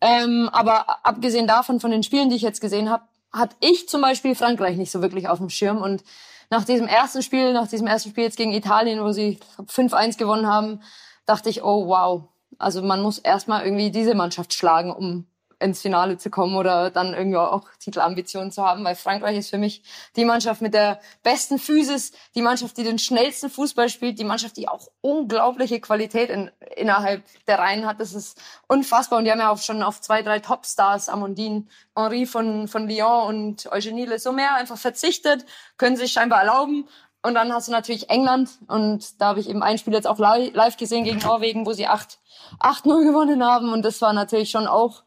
Ähm, 0.00 0.48
aber 0.52 1.04
abgesehen 1.04 1.46
davon, 1.46 1.80
von 1.80 1.90
den 1.90 2.02
Spielen, 2.02 2.28
die 2.30 2.36
ich 2.36 2.42
jetzt 2.42 2.60
gesehen 2.60 2.90
habe, 2.90 3.04
hat 3.32 3.50
ich 3.60 3.88
zum 3.88 4.00
Beispiel 4.00 4.34
Frankreich 4.34 4.76
nicht 4.76 4.90
so 4.90 5.02
wirklich 5.02 5.28
auf 5.28 5.38
dem 5.38 5.50
Schirm. 5.50 5.78
Und 5.78 6.02
nach 6.50 6.64
diesem 6.64 6.86
ersten 6.86 7.22
Spiel, 7.22 7.52
nach 7.52 7.68
diesem 7.68 7.86
ersten 7.86 8.10
Spiel 8.10 8.24
jetzt 8.24 8.36
gegen 8.36 8.52
Italien, 8.52 9.02
wo 9.02 9.12
sie 9.12 9.38
5-1 9.58 10.16
gewonnen 10.16 10.46
haben, 10.46 10.80
dachte 11.26 11.50
ich, 11.50 11.62
oh 11.62 11.86
wow. 11.86 12.24
Also 12.58 12.82
man 12.82 13.02
muss 13.02 13.18
erstmal 13.18 13.64
irgendwie 13.64 13.90
diese 13.90 14.14
Mannschaft 14.14 14.54
schlagen, 14.54 14.92
um 14.92 15.26
ins 15.58 15.80
Finale 15.80 16.18
zu 16.18 16.28
kommen 16.28 16.56
oder 16.56 16.90
dann 16.90 17.14
irgendwie 17.14 17.38
auch 17.38 17.64
Titelambitionen 17.78 18.50
zu 18.50 18.62
haben, 18.62 18.84
weil 18.84 18.94
Frankreich 18.94 19.38
ist 19.38 19.50
für 19.50 19.58
mich 19.58 19.82
die 20.14 20.24
Mannschaft 20.24 20.60
mit 20.60 20.74
der 20.74 21.00
besten 21.22 21.58
Physis, 21.58 22.12
die 22.34 22.42
Mannschaft, 22.42 22.76
die 22.76 22.84
den 22.84 22.98
schnellsten 22.98 23.48
Fußball 23.48 23.88
spielt, 23.88 24.18
die 24.18 24.24
Mannschaft, 24.24 24.56
die 24.56 24.68
auch 24.68 24.88
unglaubliche 25.00 25.80
Qualität 25.80 26.28
in, 26.28 26.50
innerhalb 26.76 27.22
der 27.46 27.58
Reihen 27.58 27.86
hat. 27.86 28.00
Das 28.00 28.12
ist 28.12 28.38
unfassbar. 28.68 29.18
Und 29.18 29.24
die 29.24 29.30
haben 29.30 29.40
ja 29.40 29.50
auch 29.50 29.58
schon 29.58 29.82
auf 29.82 30.00
zwei, 30.00 30.22
drei 30.22 30.40
Topstars, 30.40 31.08
Amandine, 31.08 31.64
Henri 31.96 32.26
von, 32.26 32.68
von 32.68 32.88
Lyon 32.88 33.26
und 33.28 33.72
Eugenie 33.72 34.04
Le 34.04 34.18
Sommer 34.18 34.56
einfach 34.56 34.78
verzichtet, 34.78 35.46
können 35.78 35.96
sich 35.96 36.12
scheinbar 36.12 36.40
erlauben. 36.40 36.86
Und 37.22 37.34
dann 37.34 37.52
hast 37.52 37.66
du 37.66 37.72
natürlich 37.72 38.10
England. 38.10 38.50
Und 38.68 39.20
da 39.20 39.28
habe 39.28 39.40
ich 39.40 39.48
eben 39.48 39.62
ein 39.62 39.78
Spiel 39.78 39.94
jetzt 39.94 40.06
auch 40.06 40.18
live 40.18 40.76
gesehen 40.76 41.04
gegen 41.04 41.18
Norwegen, 41.18 41.66
wo 41.66 41.72
sie 41.72 41.86
8 41.86 42.18
8-0 42.60 43.04
gewonnen 43.04 43.44
haben. 43.44 43.72
Und 43.72 43.84
das 43.84 44.00
war 44.00 44.12
natürlich 44.12 44.50
schon 44.50 44.66
auch 44.66 45.02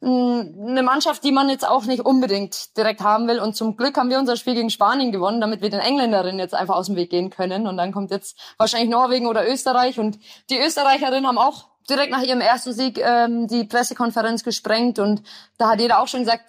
eine 0.00 0.82
Mannschaft, 0.84 1.24
die 1.24 1.32
man 1.32 1.48
jetzt 1.48 1.66
auch 1.66 1.84
nicht 1.84 2.04
unbedingt 2.04 2.76
direkt 2.76 3.00
haben 3.00 3.26
will. 3.26 3.40
Und 3.40 3.56
zum 3.56 3.76
Glück 3.76 3.96
haben 3.96 4.10
wir 4.10 4.18
unser 4.18 4.36
Spiel 4.36 4.54
gegen 4.54 4.70
Spanien 4.70 5.10
gewonnen, 5.10 5.40
damit 5.40 5.60
wir 5.60 5.70
den 5.70 5.80
Engländerinnen 5.80 6.38
jetzt 6.38 6.54
einfach 6.54 6.76
aus 6.76 6.86
dem 6.86 6.96
Weg 6.96 7.10
gehen 7.10 7.30
können. 7.30 7.66
Und 7.66 7.76
dann 7.76 7.92
kommt 7.92 8.10
jetzt 8.12 8.38
wahrscheinlich 8.58 8.90
Norwegen 8.90 9.26
oder 9.26 9.48
Österreich. 9.48 9.98
Und 9.98 10.18
die 10.50 10.58
Österreicherinnen 10.58 11.26
haben 11.26 11.38
auch 11.38 11.66
direkt 11.90 12.12
nach 12.12 12.22
ihrem 12.22 12.40
ersten 12.40 12.72
Sieg 12.72 12.98
ähm, 13.02 13.48
die 13.48 13.64
Pressekonferenz 13.64 14.44
gesprengt. 14.44 15.00
Und 15.00 15.22
da 15.56 15.70
hat 15.70 15.80
jeder 15.80 16.00
auch 16.00 16.08
schon 16.08 16.20
gesagt, 16.20 16.44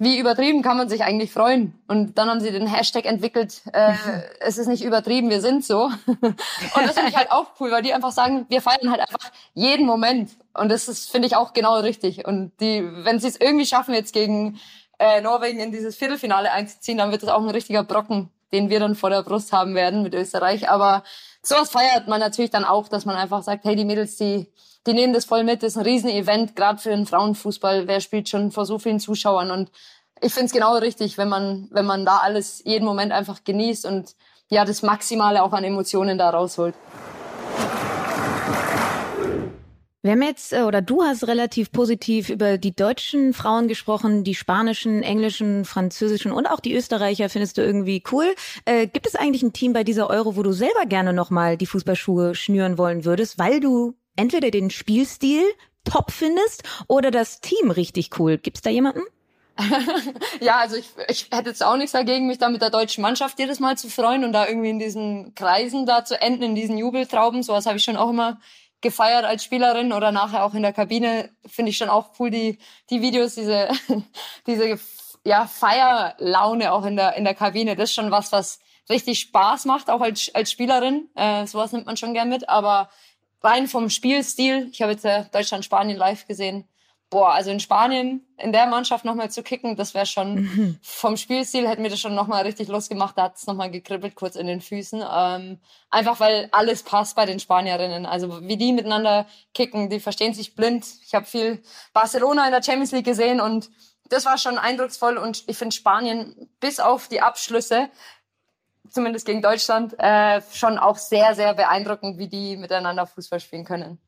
wie 0.00 0.18
übertrieben 0.18 0.62
kann 0.62 0.78
man 0.78 0.88
sich 0.88 1.04
eigentlich 1.04 1.30
freuen? 1.30 1.78
Und 1.86 2.16
dann 2.16 2.30
haben 2.30 2.40
sie 2.40 2.50
den 2.50 2.66
Hashtag 2.66 3.04
entwickelt, 3.04 3.60
äh, 3.74 3.92
es 4.40 4.56
ist 4.56 4.66
nicht 4.66 4.82
übertrieben, 4.82 5.28
wir 5.28 5.42
sind 5.42 5.62
so. 5.62 5.90
Und 6.06 6.38
das 6.74 6.94
finde 6.94 7.10
ich 7.10 7.16
halt 7.16 7.30
auch 7.30 7.48
cool, 7.60 7.70
weil 7.70 7.82
die 7.82 7.92
einfach 7.92 8.10
sagen, 8.10 8.46
wir 8.48 8.62
feiern 8.62 8.90
halt 8.90 9.02
einfach 9.02 9.30
jeden 9.52 9.86
Moment. 9.86 10.30
Und 10.54 10.70
das 10.70 10.88
ist, 10.88 11.10
finde 11.10 11.28
ich, 11.28 11.36
auch 11.36 11.52
genau 11.52 11.78
richtig. 11.80 12.24
Und 12.24 12.52
die, 12.60 12.82
wenn 13.04 13.20
sie 13.20 13.28
es 13.28 13.38
irgendwie 13.38 13.66
schaffen, 13.66 13.92
jetzt 13.92 14.14
gegen 14.14 14.58
äh, 14.98 15.20
Norwegen 15.20 15.60
in 15.60 15.70
dieses 15.70 15.96
Viertelfinale 15.96 16.50
einzuziehen, 16.50 16.96
dann 16.96 17.10
wird 17.10 17.22
das 17.22 17.28
auch 17.28 17.42
ein 17.42 17.50
richtiger 17.50 17.84
Brocken, 17.84 18.30
den 18.52 18.70
wir 18.70 18.80
dann 18.80 18.94
vor 18.94 19.10
der 19.10 19.22
Brust 19.22 19.52
haben 19.52 19.74
werden 19.74 20.02
mit 20.02 20.14
Österreich. 20.14 20.70
Aber 20.70 21.04
sowas 21.42 21.70
feiert 21.70 22.08
man 22.08 22.20
natürlich 22.20 22.50
dann 22.50 22.64
auch, 22.64 22.88
dass 22.88 23.04
man 23.04 23.16
einfach 23.16 23.42
sagt, 23.42 23.66
hey, 23.66 23.76
die 23.76 23.84
Mädels, 23.84 24.16
die 24.16 24.50
die 24.86 24.94
nehmen 24.94 25.12
das 25.12 25.24
voll 25.24 25.44
mit. 25.44 25.62
Das 25.62 25.72
ist 25.72 25.78
ein 25.78 25.84
Riesen-Event, 25.84 26.56
gerade 26.56 26.78
für 26.78 26.90
den 26.90 27.06
Frauenfußball. 27.06 27.86
Wer 27.86 28.00
spielt 28.00 28.28
schon 28.28 28.50
vor 28.50 28.64
so 28.64 28.78
vielen 28.78 29.00
Zuschauern? 29.00 29.50
Und 29.50 29.70
ich 30.22 30.32
finde 30.32 30.46
es 30.46 30.52
genau 30.52 30.76
richtig, 30.76 31.18
wenn 31.18 31.28
man, 31.28 31.68
wenn 31.70 31.86
man 31.86 32.04
da 32.04 32.18
alles 32.18 32.62
jeden 32.64 32.84
Moment 32.84 33.12
einfach 33.12 33.44
genießt 33.44 33.86
und 33.86 34.14
ja, 34.48 34.64
das 34.64 34.82
Maximale 34.82 35.42
auch 35.42 35.52
an 35.52 35.64
Emotionen 35.64 36.18
da 36.18 36.30
rausholt. 36.30 36.74
Wir 40.02 40.12
haben 40.12 40.22
jetzt, 40.22 40.54
äh, 40.54 40.62
oder 40.62 40.80
du 40.80 41.02
hast 41.02 41.28
relativ 41.28 41.72
positiv 41.72 42.30
über 42.30 42.56
die 42.56 42.74
deutschen 42.74 43.34
Frauen 43.34 43.68
gesprochen, 43.68 44.24
die 44.24 44.34
spanischen, 44.34 45.02
englischen, 45.02 45.66
französischen 45.66 46.32
und 46.32 46.46
auch 46.46 46.60
die 46.60 46.74
Österreicher 46.74 47.28
findest 47.28 47.58
du 47.58 47.62
irgendwie 47.62 48.02
cool. 48.10 48.34
Äh, 48.64 48.86
gibt 48.86 49.06
es 49.06 49.14
eigentlich 49.14 49.42
ein 49.42 49.52
Team 49.52 49.74
bei 49.74 49.84
dieser 49.84 50.08
Euro, 50.08 50.36
wo 50.36 50.42
du 50.42 50.52
selber 50.52 50.86
gerne 50.86 51.12
nochmal 51.12 51.58
die 51.58 51.66
Fußballschuhe 51.66 52.34
schnüren 52.34 52.78
wollen 52.78 53.04
würdest, 53.04 53.38
weil 53.38 53.60
du 53.60 53.94
entweder 54.20 54.50
den 54.50 54.70
Spielstil 54.70 55.42
top 55.84 56.10
findest 56.10 56.62
oder 56.88 57.10
das 57.10 57.40
Team 57.40 57.70
richtig 57.70 58.18
cool. 58.18 58.36
Gibt's 58.36 58.60
da 58.60 58.70
jemanden? 58.70 59.00
ja, 60.40 60.58
also 60.58 60.76
ich, 60.76 60.88
ich 61.08 61.28
hätte 61.32 61.50
jetzt 61.50 61.62
auch 61.62 61.76
nichts 61.76 61.92
dagegen, 61.92 62.26
mich 62.26 62.38
da 62.38 62.48
mit 62.48 62.62
der 62.62 62.70
deutschen 62.70 63.02
Mannschaft 63.02 63.38
jedes 63.38 63.60
Mal 63.60 63.76
zu 63.76 63.88
freuen 63.88 64.24
und 64.24 64.32
da 64.32 64.46
irgendwie 64.46 64.70
in 64.70 64.78
diesen 64.78 65.34
Kreisen 65.34 65.86
da 65.86 66.04
zu 66.04 66.20
enden, 66.20 66.42
in 66.42 66.54
diesen 66.54 66.78
Jubeltrauben. 66.78 67.42
Sowas 67.42 67.66
habe 67.66 67.78
ich 67.78 67.84
schon 67.84 67.96
auch 67.96 68.10
immer 68.10 68.40
gefeiert 68.80 69.24
als 69.24 69.44
Spielerin 69.44 69.92
oder 69.92 70.12
nachher 70.12 70.44
auch 70.44 70.54
in 70.54 70.62
der 70.62 70.72
Kabine. 70.72 71.30
Finde 71.46 71.70
ich 71.70 71.78
schon 71.78 71.90
auch 71.90 72.10
cool, 72.18 72.30
die, 72.30 72.58
die 72.90 73.02
Videos, 73.02 73.34
diese, 73.34 73.68
diese 74.46 74.78
ja, 75.24 75.46
Feierlaune 75.46 76.72
auch 76.72 76.84
in 76.84 76.96
der, 76.96 77.16
in 77.16 77.24
der 77.24 77.34
Kabine. 77.34 77.76
Das 77.76 77.90
ist 77.90 77.94
schon 77.94 78.10
was, 78.10 78.32
was 78.32 78.60
richtig 78.88 79.20
Spaß 79.20 79.66
macht, 79.66 79.90
auch 79.90 80.00
als, 80.00 80.30
als 80.34 80.50
Spielerin. 80.50 81.08
Äh, 81.14 81.46
sowas 81.46 81.72
nimmt 81.72 81.86
man 81.86 81.96
schon 81.96 82.14
gern 82.14 82.28
mit. 82.28 82.48
Aber 82.48 82.90
rein 83.42 83.66
vom 83.68 83.90
Spielstil, 83.90 84.68
ich 84.72 84.82
habe 84.82 84.92
jetzt 84.92 85.04
äh, 85.04 85.24
Deutschland-Spanien 85.32 85.96
live 85.96 86.26
gesehen. 86.26 86.64
Boah, 87.10 87.32
also 87.32 87.50
in 87.50 87.58
Spanien 87.58 88.24
in 88.36 88.52
der 88.52 88.66
Mannschaft 88.66 89.04
nochmal 89.04 89.32
zu 89.32 89.42
kicken, 89.42 89.74
das 89.74 89.94
wäre 89.94 90.06
schon 90.06 90.34
mhm. 90.34 90.78
vom 90.80 91.16
Spielstil 91.16 91.68
hätte 91.68 91.82
mir 91.82 91.90
das 91.90 91.98
schon 91.98 92.14
nochmal 92.14 92.44
richtig 92.44 92.68
losgemacht. 92.68 93.18
Da 93.18 93.24
hat 93.24 93.36
es 93.36 93.48
nochmal 93.48 93.68
gekribbelt 93.68 94.14
kurz 94.14 94.36
in 94.36 94.46
den 94.46 94.60
Füßen. 94.60 95.02
Ähm, 95.12 95.58
einfach 95.90 96.20
weil 96.20 96.48
alles 96.52 96.84
passt 96.84 97.16
bei 97.16 97.26
den 97.26 97.40
Spanierinnen. 97.40 98.06
Also 98.06 98.46
wie 98.46 98.56
die 98.56 98.72
miteinander 98.72 99.26
kicken, 99.54 99.90
die 99.90 99.98
verstehen 99.98 100.34
sich 100.34 100.54
blind. 100.54 100.86
Ich 101.04 101.12
habe 101.12 101.26
viel 101.26 101.60
Barcelona 101.92 102.46
in 102.46 102.52
der 102.52 102.62
Champions 102.62 102.92
League 102.92 103.06
gesehen 103.06 103.40
und 103.40 103.70
das 104.08 104.24
war 104.24 104.38
schon 104.38 104.58
eindrucksvoll 104.58 105.16
und 105.16 105.44
ich 105.48 105.56
finde 105.56 105.74
Spanien 105.74 106.48
bis 106.60 106.78
auf 106.78 107.08
die 107.08 107.22
Abschlüsse 107.22 107.88
zumindest 108.90 109.26
gegen 109.26 109.42
Deutschland, 109.42 109.94
äh, 109.98 110.40
schon 110.52 110.78
auch 110.78 110.96
sehr, 110.96 111.34
sehr 111.34 111.54
beeindruckend, 111.54 112.18
wie 112.18 112.28
die 112.28 112.56
miteinander 112.56 113.06
Fußball 113.06 113.40
spielen 113.40 113.64
können. 113.64 113.98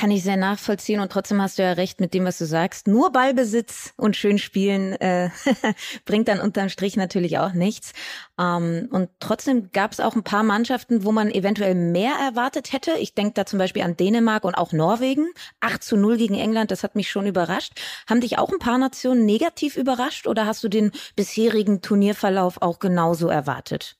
Kann 0.00 0.10
ich 0.10 0.22
sehr 0.22 0.38
nachvollziehen 0.38 0.98
und 1.00 1.12
trotzdem 1.12 1.42
hast 1.42 1.58
du 1.58 1.62
ja 1.62 1.72
recht 1.72 2.00
mit 2.00 2.14
dem, 2.14 2.24
was 2.24 2.38
du 2.38 2.46
sagst. 2.46 2.86
Nur 2.86 3.12
Ballbesitz 3.12 3.92
und 3.98 4.16
schön 4.16 4.38
spielen 4.38 4.94
äh, 4.94 5.28
bringt 6.06 6.26
dann 6.28 6.40
unterm 6.40 6.70
Strich 6.70 6.96
natürlich 6.96 7.38
auch 7.38 7.52
nichts. 7.52 7.92
Ähm, 8.38 8.88
und 8.90 9.10
trotzdem 9.20 9.72
gab 9.72 9.92
es 9.92 10.00
auch 10.00 10.16
ein 10.16 10.22
paar 10.22 10.42
Mannschaften, 10.42 11.04
wo 11.04 11.12
man 11.12 11.30
eventuell 11.30 11.74
mehr 11.74 12.14
erwartet 12.14 12.72
hätte. 12.72 12.92
Ich 12.92 13.14
denke 13.14 13.34
da 13.34 13.44
zum 13.44 13.58
Beispiel 13.58 13.82
an 13.82 13.94
Dänemark 13.94 14.44
und 14.44 14.54
auch 14.54 14.72
Norwegen. 14.72 15.28
8 15.60 15.84
zu 15.84 15.98
0 15.98 16.16
gegen 16.16 16.34
England, 16.34 16.70
das 16.70 16.82
hat 16.82 16.94
mich 16.94 17.10
schon 17.10 17.26
überrascht. 17.26 17.78
Haben 18.08 18.22
dich 18.22 18.38
auch 18.38 18.50
ein 18.50 18.58
paar 18.58 18.78
Nationen 18.78 19.26
negativ 19.26 19.76
überrascht 19.76 20.26
oder 20.26 20.46
hast 20.46 20.64
du 20.64 20.70
den 20.70 20.92
bisherigen 21.14 21.82
Turnierverlauf 21.82 22.62
auch 22.62 22.78
genauso 22.78 23.28
erwartet? 23.28 23.98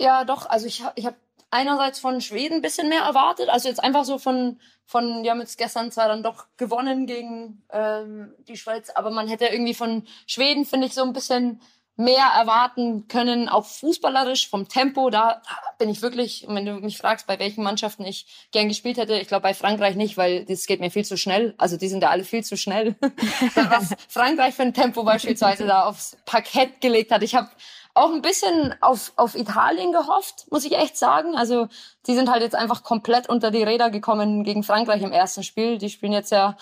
Ja, 0.00 0.24
doch. 0.24 0.46
Also 0.46 0.66
ich, 0.66 0.82
ich 0.96 1.06
habe 1.06 1.16
einerseits 1.50 1.98
von 1.98 2.20
Schweden 2.20 2.56
ein 2.56 2.62
bisschen 2.62 2.88
mehr 2.88 3.02
erwartet. 3.02 3.48
Also 3.48 3.68
jetzt 3.68 3.82
einfach 3.82 4.04
so 4.04 4.18
von, 4.18 4.60
von 4.84 5.22
die 5.22 5.30
haben 5.30 5.40
jetzt 5.40 5.58
gestern 5.58 5.90
zwar 5.90 6.08
dann 6.08 6.22
doch 6.22 6.46
gewonnen 6.56 7.06
gegen 7.06 7.62
ähm, 7.72 8.34
die 8.46 8.56
Schweiz, 8.56 8.90
aber 8.90 9.10
man 9.10 9.28
hätte 9.28 9.46
irgendwie 9.46 9.74
von 9.74 10.06
Schweden, 10.26 10.64
finde 10.64 10.86
ich, 10.86 10.94
so 10.94 11.02
ein 11.02 11.12
bisschen 11.12 11.60
mehr 11.98 12.26
erwarten 12.26 13.08
können, 13.08 13.48
auch 13.48 13.66
fußballerisch, 13.66 14.48
vom 14.48 14.68
Tempo. 14.68 15.10
Da 15.10 15.42
bin 15.78 15.88
ich 15.90 16.00
wirklich, 16.00 16.46
wenn 16.48 16.64
du 16.64 16.74
mich 16.74 16.96
fragst, 16.96 17.26
bei 17.26 17.40
welchen 17.40 17.64
Mannschaften 17.64 18.04
ich 18.04 18.48
gern 18.52 18.68
gespielt 18.68 18.98
hätte, 18.98 19.18
ich 19.18 19.26
glaube 19.26 19.42
bei 19.42 19.52
Frankreich 19.52 19.96
nicht, 19.96 20.16
weil 20.16 20.44
das 20.44 20.66
geht 20.66 20.78
mir 20.78 20.92
viel 20.92 21.04
zu 21.04 21.16
schnell. 21.16 21.54
Also 21.58 21.76
die 21.76 21.88
sind 21.88 22.02
ja 22.02 22.10
alle 22.10 22.22
viel 22.22 22.44
zu 22.44 22.56
schnell. 22.56 22.94
Was 23.54 23.96
Frankreich 24.08 24.54
für 24.54 24.62
ein 24.62 24.74
Tempo 24.74 25.02
beispielsweise 25.02 25.66
da 25.66 25.86
aufs 25.86 26.16
Parkett 26.24 26.80
gelegt 26.80 27.10
hat. 27.10 27.24
Ich 27.24 27.34
habe 27.34 27.50
auch 27.98 28.12
ein 28.12 28.22
bisschen 28.22 28.74
auf, 28.80 29.12
auf 29.16 29.34
Italien 29.34 29.92
gehofft, 29.92 30.46
muss 30.50 30.64
ich 30.64 30.72
echt 30.72 30.96
sagen. 30.96 31.36
Also 31.36 31.68
die 32.06 32.14
sind 32.14 32.30
halt 32.30 32.42
jetzt 32.42 32.54
einfach 32.54 32.82
komplett 32.82 33.28
unter 33.28 33.50
die 33.50 33.62
Räder 33.62 33.90
gekommen 33.90 34.44
gegen 34.44 34.62
Frankreich 34.62 35.02
im 35.02 35.12
ersten 35.12 35.42
Spiel. 35.42 35.78
Die 35.78 35.90
spielen 35.90 36.12
jetzt 36.12 36.30
ja 36.30 36.56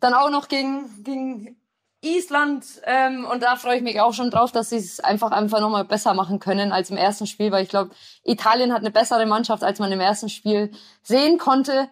dann 0.00 0.14
auch 0.14 0.30
noch 0.30 0.48
gegen, 0.48 1.04
gegen 1.04 1.56
Island 2.00 2.64
ähm, 2.84 3.26
und 3.30 3.42
da 3.42 3.56
freue 3.56 3.76
ich 3.76 3.82
mich 3.82 4.00
auch 4.00 4.12
schon 4.12 4.30
drauf, 4.30 4.52
dass 4.52 4.70
sie 4.70 4.76
es 4.76 5.00
einfach 5.00 5.32
einfach 5.32 5.60
nochmal 5.60 5.84
besser 5.84 6.14
machen 6.14 6.38
können 6.38 6.70
als 6.70 6.90
im 6.90 6.96
ersten 6.96 7.26
Spiel, 7.26 7.50
weil 7.50 7.64
ich 7.64 7.68
glaube, 7.68 7.90
Italien 8.22 8.72
hat 8.72 8.80
eine 8.80 8.92
bessere 8.92 9.26
Mannschaft, 9.26 9.64
als 9.64 9.80
man 9.80 9.90
im 9.90 10.00
ersten 10.00 10.28
Spiel 10.28 10.70
sehen 11.02 11.38
konnte. 11.38 11.88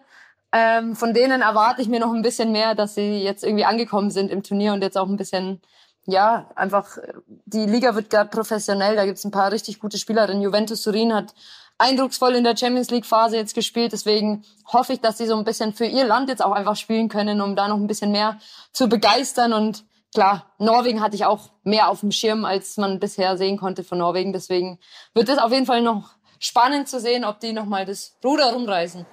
Ähm, 0.53 0.95
von 0.95 1.13
denen 1.13 1.41
erwarte 1.41 1.81
ich 1.81 1.89
mir 1.89 1.99
noch 1.99 2.13
ein 2.13 2.21
bisschen 2.21 2.53
mehr, 2.53 2.73
dass 2.73 2.95
sie 2.95 3.21
jetzt 3.21 3.43
irgendwie 3.43 3.65
angekommen 3.65 4.09
sind 4.09 4.31
im 4.31 4.43
Turnier 4.43 4.71
und 4.71 4.81
jetzt 4.81 4.97
auch 4.97 5.09
ein 5.09 5.17
bisschen 5.17 5.61
ja, 6.07 6.49
einfach, 6.55 6.97
die 7.45 7.65
Liga 7.65 7.93
wird 7.93 8.09
gerade 8.09 8.29
professionell, 8.29 8.95
da 8.95 9.05
gibt's 9.05 9.25
ein 9.25 9.31
paar 9.31 9.51
richtig 9.51 9.79
gute 9.79 9.97
Spielerinnen. 9.97 10.41
Juventus 10.41 10.81
Turin 10.81 11.13
hat 11.13 11.33
eindrucksvoll 11.77 12.35
in 12.35 12.45
der 12.45 12.55
Champions 12.55 12.89
League 12.89 13.05
Phase 13.05 13.35
jetzt 13.35 13.53
gespielt, 13.53 13.91
deswegen 13.91 14.43
hoffe 14.71 14.93
ich, 14.93 15.01
dass 15.01 15.17
sie 15.17 15.27
so 15.27 15.35
ein 15.35 15.43
bisschen 15.43 15.73
für 15.73 15.85
ihr 15.85 16.05
Land 16.05 16.29
jetzt 16.29 16.43
auch 16.43 16.53
einfach 16.53 16.77
spielen 16.77 17.09
können, 17.09 17.41
um 17.41 17.57
da 17.57 17.67
noch 17.67 17.75
ein 17.75 17.87
bisschen 17.87 18.11
mehr 18.11 18.39
zu 18.71 18.87
begeistern 18.87 19.51
und 19.51 19.83
klar, 20.13 20.45
Norwegen 20.59 21.01
hatte 21.01 21.17
ich 21.17 21.25
auch 21.25 21.49
mehr 21.63 21.89
auf 21.89 21.99
dem 21.99 22.11
Schirm, 22.11 22.45
als 22.45 22.77
man 22.77 22.99
bisher 22.99 23.37
sehen 23.37 23.57
konnte 23.57 23.83
von 23.83 23.97
Norwegen, 23.97 24.31
deswegen 24.31 24.79
wird 25.13 25.27
es 25.27 25.37
auf 25.37 25.51
jeden 25.51 25.65
Fall 25.65 25.81
noch 25.81 26.11
spannend 26.39 26.87
zu 26.87 27.01
sehen, 27.01 27.25
ob 27.25 27.41
die 27.41 27.51
nochmal 27.51 27.85
das 27.85 28.15
Ruder 28.23 28.53
rumreißen. 28.53 29.05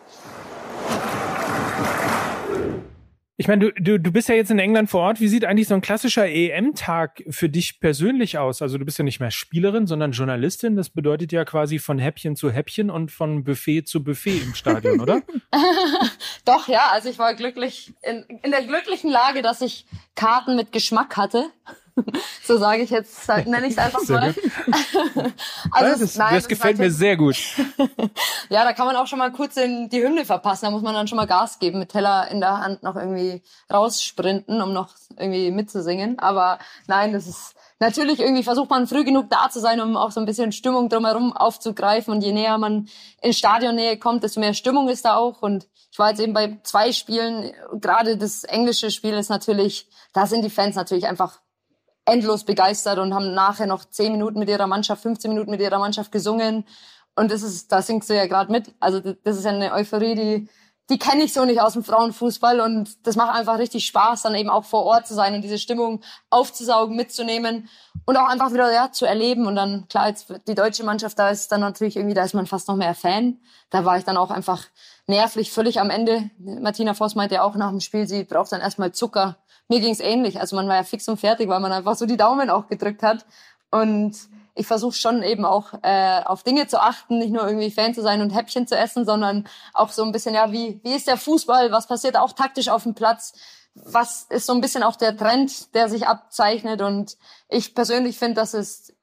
Ich 3.37 3.49
meine, 3.49 3.65
du, 3.67 3.83
du, 3.83 3.99
du 3.99 4.13
bist 4.13 4.29
ja 4.29 4.37
jetzt 4.37 4.53
in 4.53 4.61
England 4.61 4.89
vor 4.89 5.01
Ort. 5.01 5.21
Wie 5.21 5.27
sieht 5.27 5.45
eigentlich 5.45 5.67
so 5.67 5.75
ein 5.75 5.81
klassischer 5.81 6.29
EM-Tag 6.29 7.25
für 7.31 7.49
dich 7.49 7.81
persönlich 7.81 8.39
aus? 8.39 8.63
Also 8.63 8.79
du 8.79 8.85
bist 8.85 8.99
ja 8.99 9.05
nicht 9.05 9.19
mehr 9.19 9.33
Spielerin, 9.33 9.89
sondern 9.89 10.13
Journalistin. 10.13 10.77
Das 10.77 10.89
bedeutet 10.89 11.33
ja 11.33 11.45
quasi 11.45 11.81
von 11.81 11.99
Häppchen 11.99 12.37
zu 12.37 12.53
Häppchen 12.53 12.91
und 12.91 13.11
von 13.11 13.43
Buffet 13.43 13.83
zu 13.83 14.05
Buffet 14.05 14.39
im 14.39 14.55
Stadion, 14.55 15.01
oder? 15.01 15.23
Doch, 16.45 16.69
ja. 16.69 16.91
Also 16.93 17.09
ich 17.09 17.19
war 17.19 17.35
glücklich, 17.35 17.93
in, 18.03 18.23
in 18.45 18.53
der 18.53 18.63
glücklichen 18.63 19.11
Lage, 19.11 19.43
dass 19.43 19.63
ich 19.63 19.85
Karten 20.15 20.55
mit 20.55 20.71
Geschmack 20.71 21.17
hatte. 21.17 21.51
so 22.45 22.59
sage 22.59 22.83
ich 22.83 22.91
jetzt, 22.91 23.29
nenne 23.29 23.67
ich 23.67 23.73
es 23.73 23.79
einfach 23.79 24.01
sehr 24.01 24.21
mal. 24.21 24.35
also 25.71 25.91
das, 25.93 26.01
es, 26.01 26.17
nein, 26.17 26.35
das 26.35 26.49
gefällt 26.49 26.79
mir 26.79 26.91
sehr 26.91 27.17
gut. 27.17 27.37
ja, 28.49 28.65
da 28.65 28.73
kann 28.73 28.87
man 28.87 28.97
auch 28.97 29.07
schon 29.07 29.19
mal 29.19 29.31
kurz 29.33 29.57
in 29.57 29.89
die 29.89 30.03
Hymne 30.03 30.25
verpassen. 30.25 30.67
Da 30.67 30.71
muss 30.71 30.83
man 30.83 30.95
dann 30.95 31.07
schon 31.07 31.17
mal 31.17 31.27
Gas 31.27 31.59
geben, 31.59 31.79
mit 31.79 31.91
Teller 31.91 32.29
in 32.31 32.41
der 32.41 32.59
Hand 32.59 32.83
noch 32.83 32.97
irgendwie 32.97 33.43
raussprinten, 33.73 34.61
um 34.61 34.73
noch 34.73 34.91
irgendwie 35.17 35.51
mitzusingen. 35.51 36.19
Aber 36.19 36.59
nein, 36.87 37.13
das 37.13 37.27
ist 37.27 37.55
natürlich 37.79 38.19
irgendwie 38.19 38.43
versucht 38.43 38.71
man 38.71 38.87
früh 38.87 39.05
genug 39.05 39.31
da 39.31 39.49
zu 39.51 39.61
sein, 39.61 39.81
um 39.81 39.97
auch 39.97 40.11
so 40.11 40.21
ein 40.21 40.27
bisschen 40.27 40.53
Stimmung 40.53 40.89
drumherum 40.89 41.33
aufzugreifen. 41.33 42.13
Und 42.13 42.23
je 42.23 42.33
näher 42.33 42.59
man 42.59 42.89
in 43.23 43.33
Stadionnähe 43.33 43.99
kommt, 43.99 44.25
desto 44.25 44.41
mehr 44.41 44.55
Stimmung 44.55 44.89
ist 44.89 45.05
da 45.05 45.17
auch. 45.17 45.43
Und 45.43 45.69
ich 45.93 45.99
war 46.01 46.11
jetzt 46.11 46.21
eben 46.21 46.33
bei 46.33 46.59
zwei 46.65 46.91
Spielen, 46.91 47.53
gerade 47.75 48.17
das 48.17 48.43
englische 48.43 48.91
Spiel 48.91 49.15
ist 49.15 49.29
natürlich, 49.29 49.87
da 50.13 50.27
sind 50.27 50.45
die 50.45 50.51
Fans 50.51 50.75
natürlich 50.75 51.07
einfach 51.07 51.39
endlos 52.05 52.45
begeistert 52.45 52.99
und 52.99 53.15
haben 53.15 53.35
nachher 53.35 53.67
noch 53.67 53.85
zehn 53.85 54.13
Minuten 54.13 54.39
mit 54.39 54.49
ihrer 54.49 54.67
Mannschaft, 54.67 55.03
15 55.03 55.31
Minuten 55.31 55.51
mit 55.51 55.61
ihrer 55.61 55.79
Mannschaft 55.79 56.13
gesungen. 56.13 56.65
Und 57.17 57.31
das 57.31 57.43
ist, 57.43 57.71
da 57.73 57.81
singst 57.83 58.11
du 58.11 58.15
ja 58.15 58.27
gerade 58.27 58.51
mit. 58.51 58.75
Also 58.81 59.01
das 59.01 59.37
ist 59.37 59.45
ja 59.45 59.53
eine 59.53 59.73
Euphorie, 59.73 60.15
die 60.15 60.49
die 60.91 60.99
kenne 60.99 61.25
ich 61.25 61.33
so 61.33 61.45
nicht 61.45 61.61
aus 61.61 61.73
dem 61.73 61.83
Frauenfußball 61.83 62.61
und 62.61 63.07
das 63.07 63.17
macht 63.17 63.35
einfach 63.35 63.59
richtig 63.59 63.87
Spaß, 63.87 64.23
dann 64.23 64.35
eben 64.35 64.51
auch 64.51 64.65
vor 64.65 64.85
Ort 64.85 65.07
zu 65.07 65.15
sein 65.15 65.35
und 65.35 65.41
diese 65.41 65.59
Stimmung 65.59 66.03
aufzusaugen, 66.29 66.95
mitzunehmen 66.95 67.71
und 68.05 68.17
auch 68.19 68.29
einfach 68.29 68.53
wieder 68.53 68.71
ja, 68.71 68.93
zu 68.93 69.07
erleben. 69.07 69.47
Und 69.47 69.57
dann, 69.57 69.89
klar, 69.89 70.09
jetzt 70.09 70.33
die 70.47 70.55
deutsche 70.55 70.85
Mannschaft, 70.85 71.19
da 71.19 71.31
ist 71.31 71.51
dann 71.51 71.61
natürlich 71.61 71.97
irgendwie, 71.97 72.15
da 72.15 72.23
ist 72.23 72.35
man 72.35 72.47
fast 72.47 72.69
noch 72.69 72.77
mehr 72.77 72.95
Fan. 72.95 73.39
Da 73.71 73.87
war 73.87 73.97
ich 73.97 74.05
dann 74.05 74.19
auch 74.19 74.31
einfach 74.31 74.67
nervlich 75.07 75.53
völlig 75.53 75.81
am 75.81 75.89
Ende. 75.89 76.31
Martina 76.39 76.93
Voss 76.93 77.15
meinte 77.15 77.37
ja 77.37 77.43
auch 77.45 77.55
nach 77.55 77.71
dem 77.71 77.81
Spiel, 77.81 78.07
sie 78.07 78.25
braucht 78.25 78.53
dann 78.53 78.61
erstmal 78.61 78.93
Zucker. 78.93 79.39
Mir 79.69 79.81
ging's 79.81 80.01
ähnlich. 80.01 80.41
Also 80.41 80.57
man 80.57 80.69
war 80.69 80.77
ja 80.77 80.83
fix 80.83 81.09
und 81.09 81.19
fertig, 81.19 81.49
weil 81.49 81.61
man 81.61 81.73
einfach 81.73 81.97
so 81.97 82.07
die 82.07 82.17
Daumen 82.17 82.51
auch 82.51 82.67
gedrückt 82.67 83.03
hat. 83.03 83.25
Und 83.71 84.17
ich 84.55 84.67
versuche 84.67 84.95
schon 84.95 85.23
eben 85.23 85.45
auch 85.45 85.73
äh, 85.83 86.23
auf 86.25 86.43
Dinge 86.43 86.67
zu 86.67 86.81
achten, 86.81 87.19
nicht 87.19 87.33
nur 87.33 87.47
irgendwie 87.47 87.71
Fan 87.71 87.95
zu 87.95 88.03
sein 88.03 88.21
und 88.21 88.31
Häppchen 88.31 88.67
zu 88.67 88.77
essen, 88.77 89.05
sondern 89.05 89.49
auch 89.73 89.91
so 89.91 90.05
ein 90.05 90.13
bisschen, 90.13 90.35
ja, 90.35 90.53
wie, 90.53 90.81
wie 90.85 90.95
ist 90.95 91.09
der 91.09 91.17
Fußball, 91.17 91.73
was 91.73 91.89
passiert 91.89 92.17
auch 92.17 92.33
taktisch 92.33 92.69
auf 92.69 92.85
dem 92.85 92.95
Platz, 92.95 93.33
was 93.75 94.27
ist 94.31 94.47
so 94.47 94.53
ein 94.53 94.61
bisschen 94.61 94.85
auch 94.85 94.97
der 94.97 95.17
Trend, 95.17 95.75
der 95.75 95.89
sich 95.89 96.07
abzeichnet. 96.07 96.83
Und 96.83 97.17
ich 97.49 97.75
persönlich 97.75 98.19
finde, 98.19 98.35
dass 98.35 98.55
es 98.55 98.95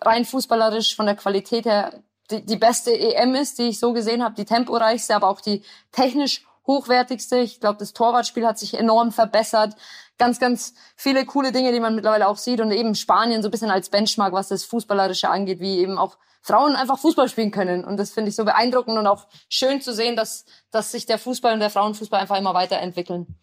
rein 0.00 0.24
fußballerisch 0.24 0.96
von 0.96 1.06
der 1.06 1.16
Qualität 1.16 1.66
her 1.66 2.02
die, 2.30 2.44
die 2.44 2.56
beste 2.56 2.90
EM 2.92 3.34
ist, 3.36 3.58
die 3.58 3.68
ich 3.68 3.78
so 3.78 3.92
gesehen 3.92 4.24
habe, 4.24 4.34
die 4.34 4.44
temporeichste, 4.44 5.14
aber 5.14 5.28
auch 5.28 5.40
die 5.40 5.62
technisch 5.92 6.44
hochwertigste. 6.66 7.38
Ich 7.38 7.60
glaube, 7.60 7.78
das 7.78 7.92
Torwartspiel 7.92 8.46
hat 8.46 8.58
sich 8.58 8.74
enorm 8.74 9.12
verbessert 9.12 9.76
ganz, 10.18 10.40
ganz 10.40 10.74
viele 10.96 11.24
coole 11.26 11.52
Dinge, 11.52 11.72
die 11.72 11.80
man 11.80 11.94
mittlerweile 11.94 12.28
auch 12.28 12.36
sieht 12.38 12.60
und 12.60 12.70
eben 12.70 12.94
Spanien 12.94 13.42
so 13.42 13.48
ein 13.48 13.50
bisschen 13.50 13.70
als 13.70 13.90
Benchmark, 13.90 14.32
was 14.32 14.48
das 14.48 14.64
Fußballerische 14.64 15.28
angeht, 15.28 15.60
wie 15.60 15.78
eben 15.78 15.98
auch 15.98 16.16
Frauen 16.42 16.76
einfach 16.76 16.98
Fußball 16.98 17.28
spielen 17.28 17.50
können. 17.50 17.84
Und 17.84 17.96
das 17.96 18.12
finde 18.12 18.30
ich 18.30 18.36
so 18.36 18.44
beeindruckend 18.44 18.98
und 18.98 19.06
auch 19.06 19.26
schön 19.48 19.80
zu 19.80 19.92
sehen, 19.92 20.16
dass, 20.16 20.44
dass 20.70 20.92
sich 20.92 21.06
der 21.06 21.18
Fußball 21.18 21.54
und 21.54 21.60
der 21.60 21.70
Frauenfußball 21.70 22.20
einfach 22.20 22.38
immer 22.38 22.54
weiterentwickeln. 22.54 23.36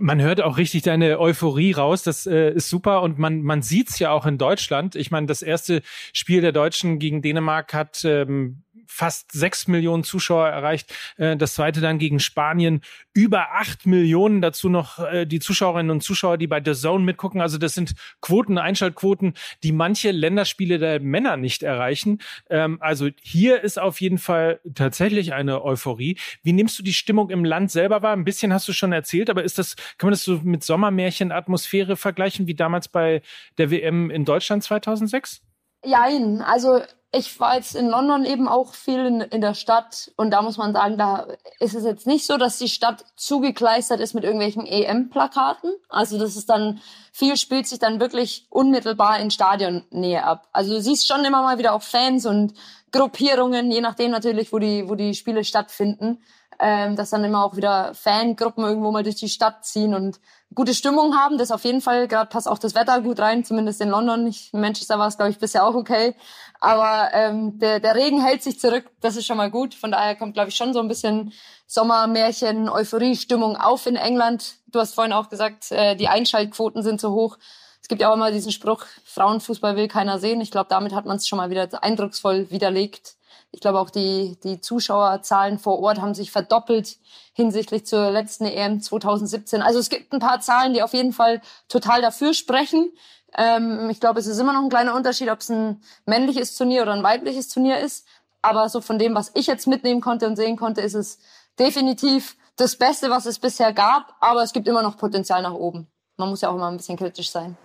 Man 0.00 0.20
hört 0.20 0.40
auch 0.40 0.56
richtig 0.56 0.82
deine 0.82 1.20
Euphorie 1.20 1.72
raus. 1.72 2.02
Das 2.02 2.26
äh, 2.26 2.50
ist 2.50 2.68
super 2.68 3.02
und 3.02 3.18
man 3.18 3.42
man 3.42 3.62
sieht's 3.62 3.98
ja 4.00 4.10
auch 4.10 4.26
in 4.26 4.38
Deutschland. 4.38 4.96
Ich 4.96 5.12
meine, 5.12 5.26
das 5.28 5.40
erste 5.40 5.82
Spiel 6.12 6.40
der 6.40 6.52
Deutschen 6.52 6.98
gegen 6.98 7.22
Dänemark 7.22 7.72
hat 7.72 8.04
ähm, 8.04 8.64
fast 8.86 9.32
sechs 9.32 9.68
Millionen 9.68 10.04
Zuschauer 10.04 10.48
erreicht. 10.48 10.94
Äh, 11.16 11.36
das 11.36 11.54
zweite 11.54 11.80
dann 11.80 11.98
gegen 11.98 12.20
Spanien 12.20 12.80
über 13.12 13.52
acht 13.54 13.86
Millionen. 13.86 14.40
Dazu 14.40 14.68
noch 14.68 14.98
äh, 14.98 15.26
die 15.26 15.40
Zuschauerinnen 15.40 15.90
und 15.90 16.02
Zuschauer, 16.02 16.38
die 16.38 16.46
bei 16.46 16.62
The 16.64 16.74
Zone 16.74 17.04
mitgucken. 17.04 17.40
Also 17.40 17.58
das 17.58 17.74
sind 17.74 17.94
Quoten, 18.20 18.58
Einschaltquoten, 18.58 19.34
die 19.62 19.72
manche 19.72 20.10
Länderspiele 20.10 20.78
der 20.78 21.00
Männer 21.00 21.36
nicht 21.36 21.62
erreichen. 21.62 22.20
Ähm, 22.50 22.78
also 22.80 23.08
hier 23.20 23.62
ist 23.62 23.78
auf 23.78 24.00
jeden 24.00 24.18
Fall 24.18 24.60
tatsächlich 24.74 25.32
eine 25.32 25.64
Euphorie. 25.64 26.18
Wie 26.42 26.52
nimmst 26.52 26.78
du 26.78 26.82
die 26.82 26.94
Stimmung 26.94 27.30
im 27.30 27.44
Land 27.44 27.70
selber 27.70 28.02
wahr? 28.02 28.12
Ein 28.12 28.24
bisschen 28.24 28.52
hast 28.52 28.68
du 28.68 28.72
schon 28.72 28.92
erzählt, 28.92 29.30
aber 29.30 29.44
ist 29.44 29.58
das, 29.58 29.76
kann 29.98 30.08
man 30.08 30.12
das 30.12 30.24
so 30.24 30.40
mit 30.42 30.64
Sommermärchen-Atmosphäre 30.64 31.96
vergleichen 31.96 32.46
wie 32.46 32.54
damals 32.54 32.88
bei 32.88 33.22
der 33.58 33.70
WM 33.70 34.10
in 34.10 34.24
Deutschland 34.24 34.62
2006? 34.64 35.42
Jein, 35.84 36.40
also 36.40 36.80
ich 37.16 37.38
war 37.38 37.56
jetzt 37.56 37.76
in 37.76 37.88
London 37.88 38.24
eben 38.24 38.48
auch 38.48 38.74
viel 38.74 39.06
in, 39.06 39.20
in, 39.20 39.40
der 39.40 39.54
Stadt 39.54 40.10
und 40.16 40.30
da 40.30 40.42
muss 40.42 40.56
man 40.56 40.72
sagen, 40.72 40.98
da 40.98 41.28
ist 41.60 41.74
es 41.74 41.84
jetzt 41.84 42.06
nicht 42.06 42.26
so, 42.26 42.36
dass 42.36 42.58
die 42.58 42.68
Stadt 42.68 43.04
zugekleistert 43.16 44.00
ist 44.00 44.14
mit 44.14 44.24
irgendwelchen 44.24 44.66
EM-Plakaten. 44.66 45.72
Also 45.88 46.18
das 46.18 46.36
ist 46.36 46.50
dann, 46.50 46.80
viel 47.12 47.36
spielt 47.36 47.66
sich 47.66 47.78
dann 47.78 48.00
wirklich 48.00 48.46
unmittelbar 48.50 49.20
in 49.20 49.30
Stadionnähe 49.30 50.24
ab. 50.24 50.48
Also 50.52 50.74
du 50.74 50.80
siehst 50.80 51.06
schon 51.06 51.24
immer 51.24 51.42
mal 51.42 51.58
wieder 51.58 51.74
auch 51.74 51.82
Fans 51.82 52.26
und 52.26 52.54
Gruppierungen, 52.90 53.70
je 53.70 53.80
nachdem 53.80 54.10
natürlich, 54.10 54.52
wo 54.52 54.58
die, 54.58 54.88
wo 54.88 54.94
die 54.94 55.14
Spiele 55.14 55.44
stattfinden 55.44 56.22
ähm, 56.58 56.96
dass 56.96 57.10
dann 57.10 57.24
immer 57.24 57.44
auch 57.44 57.56
wieder 57.56 57.94
Fangruppen 57.94 58.64
irgendwo 58.64 58.90
mal 58.90 59.02
durch 59.02 59.16
die 59.16 59.28
Stadt 59.28 59.64
ziehen 59.64 59.94
und 59.94 60.20
gute 60.54 60.74
Stimmung 60.74 61.16
haben. 61.16 61.38
Das 61.38 61.50
auf 61.50 61.64
jeden 61.64 61.80
Fall. 61.80 62.08
Gerade 62.08 62.28
passt 62.28 62.48
auch 62.48 62.58
das 62.58 62.74
Wetter 62.74 63.00
gut 63.00 63.20
rein, 63.20 63.44
zumindest 63.44 63.80
in 63.80 63.88
London. 63.88 64.26
Ich, 64.26 64.52
in 64.52 64.60
Manchester 64.60 64.98
war 64.98 65.08
es, 65.08 65.16
glaube 65.16 65.30
ich, 65.30 65.38
bisher 65.38 65.66
auch 65.66 65.74
okay. 65.74 66.14
Aber 66.60 67.10
ähm, 67.12 67.58
der, 67.58 67.80
der 67.80 67.94
Regen 67.94 68.22
hält 68.22 68.42
sich 68.42 68.58
zurück. 68.58 68.84
Das 69.00 69.16
ist 69.16 69.26
schon 69.26 69.36
mal 69.36 69.50
gut. 69.50 69.74
Von 69.74 69.90
daher 69.90 70.16
kommt, 70.16 70.34
glaube 70.34 70.50
ich, 70.50 70.56
schon 70.56 70.72
so 70.72 70.80
ein 70.80 70.88
bisschen 70.88 71.32
Sommermärchen, 71.66 72.68
Euphorie-Stimmung 72.68 73.56
auf 73.56 73.86
in 73.86 73.96
England. 73.96 74.56
Du 74.68 74.80
hast 74.80 74.94
vorhin 74.94 75.12
auch 75.12 75.28
gesagt, 75.28 75.72
äh, 75.72 75.96
die 75.96 76.08
Einschaltquoten 76.08 76.82
sind 76.82 77.00
so 77.00 77.12
hoch. 77.12 77.38
Es 77.84 77.88
gibt 77.88 78.00
ja 78.00 78.08
auch 78.08 78.14
immer 78.14 78.32
diesen 78.32 78.50
Spruch, 78.50 78.86
Frauenfußball 79.04 79.76
will 79.76 79.88
keiner 79.88 80.18
sehen. 80.18 80.40
Ich 80.40 80.50
glaube, 80.50 80.68
damit 80.70 80.94
hat 80.94 81.04
man 81.04 81.18
es 81.18 81.28
schon 81.28 81.36
mal 81.36 81.50
wieder 81.50 81.68
eindrucksvoll 81.82 82.50
widerlegt. 82.50 83.16
Ich 83.54 83.60
glaube 83.60 83.78
auch 83.78 83.90
die, 83.90 84.36
die 84.42 84.60
Zuschauerzahlen 84.60 85.60
vor 85.60 85.78
Ort 85.78 86.00
haben 86.00 86.12
sich 86.12 86.32
verdoppelt 86.32 86.98
hinsichtlich 87.34 87.86
zur 87.86 88.10
letzten 88.10 88.46
EM 88.46 88.80
2017. 88.80 89.62
Also 89.62 89.78
es 89.78 89.90
gibt 89.90 90.12
ein 90.12 90.18
paar 90.18 90.40
Zahlen, 90.40 90.74
die 90.74 90.82
auf 90.82 90.92
jeden 90.92 91.12
Fall 91.12 91.40
total 91.68 92.02
dafür 92.02 92.34
sprechen. 92.34 92.90
Ähm, 93.38 93.90
ich 93.90 94.00
glaube, 94.00 94.18
es 94.18 94.26
ist 94.26 94.40
immer 94.40 94.52
noch 94.52 94.62
ein 94.62 94.70
kleiner 94.70 94.96
Unterschied, 94.96 95.30
ob 95.30 95.38
es 95.38 95.50
ein 95.50 95.80
männliches 96.04 96.56
Turnier 96.56 96.82
oder 96.82 96.94
ein 96.94 97.04
weibliches 97.04 97.46
Turnier 97.46 97.78
ist. 97.78 98.08
Aber 98.42 98.68
so 98.68 98.80
von 98.80 98.98
dem, 98.98 99.14
was 99.14 99.30
ich 99.34 99.46
jetzt 99.46 99.68
mitnehmen 99.68 100.00
konnte 100.00 100.26
und 100.26 100.34
sehen 100.34 100.56
konnte, 100.56 100.80
ist 100.80 100.94
es 100.94 101.20
definitiv 101.56 102.36
das 102.56 102.74
Beste, 102.74 103.08
was 103.08 103.24
es 103.24 103.38
bisher 103.38 103.72
gab. 103.72 104.16
Aber 104.18 104.42
es 104.42 104.52
gibt 104.52 104.66
immer 104.66 104.82
noch 104.82 104.96
Potenzial 104.96 105.42
nach 105.42 105.54
oben. 105.54 105.86
Man 106.16 106.28
muss 106.28 106.40
ja 106.40 106.48
auch 106.48 106.56
immer 106.56 106.72
ein 106.72 106.76
bisschen 106.76 106.98
kritisch 106.98 107.30
sein. 107.30 107.56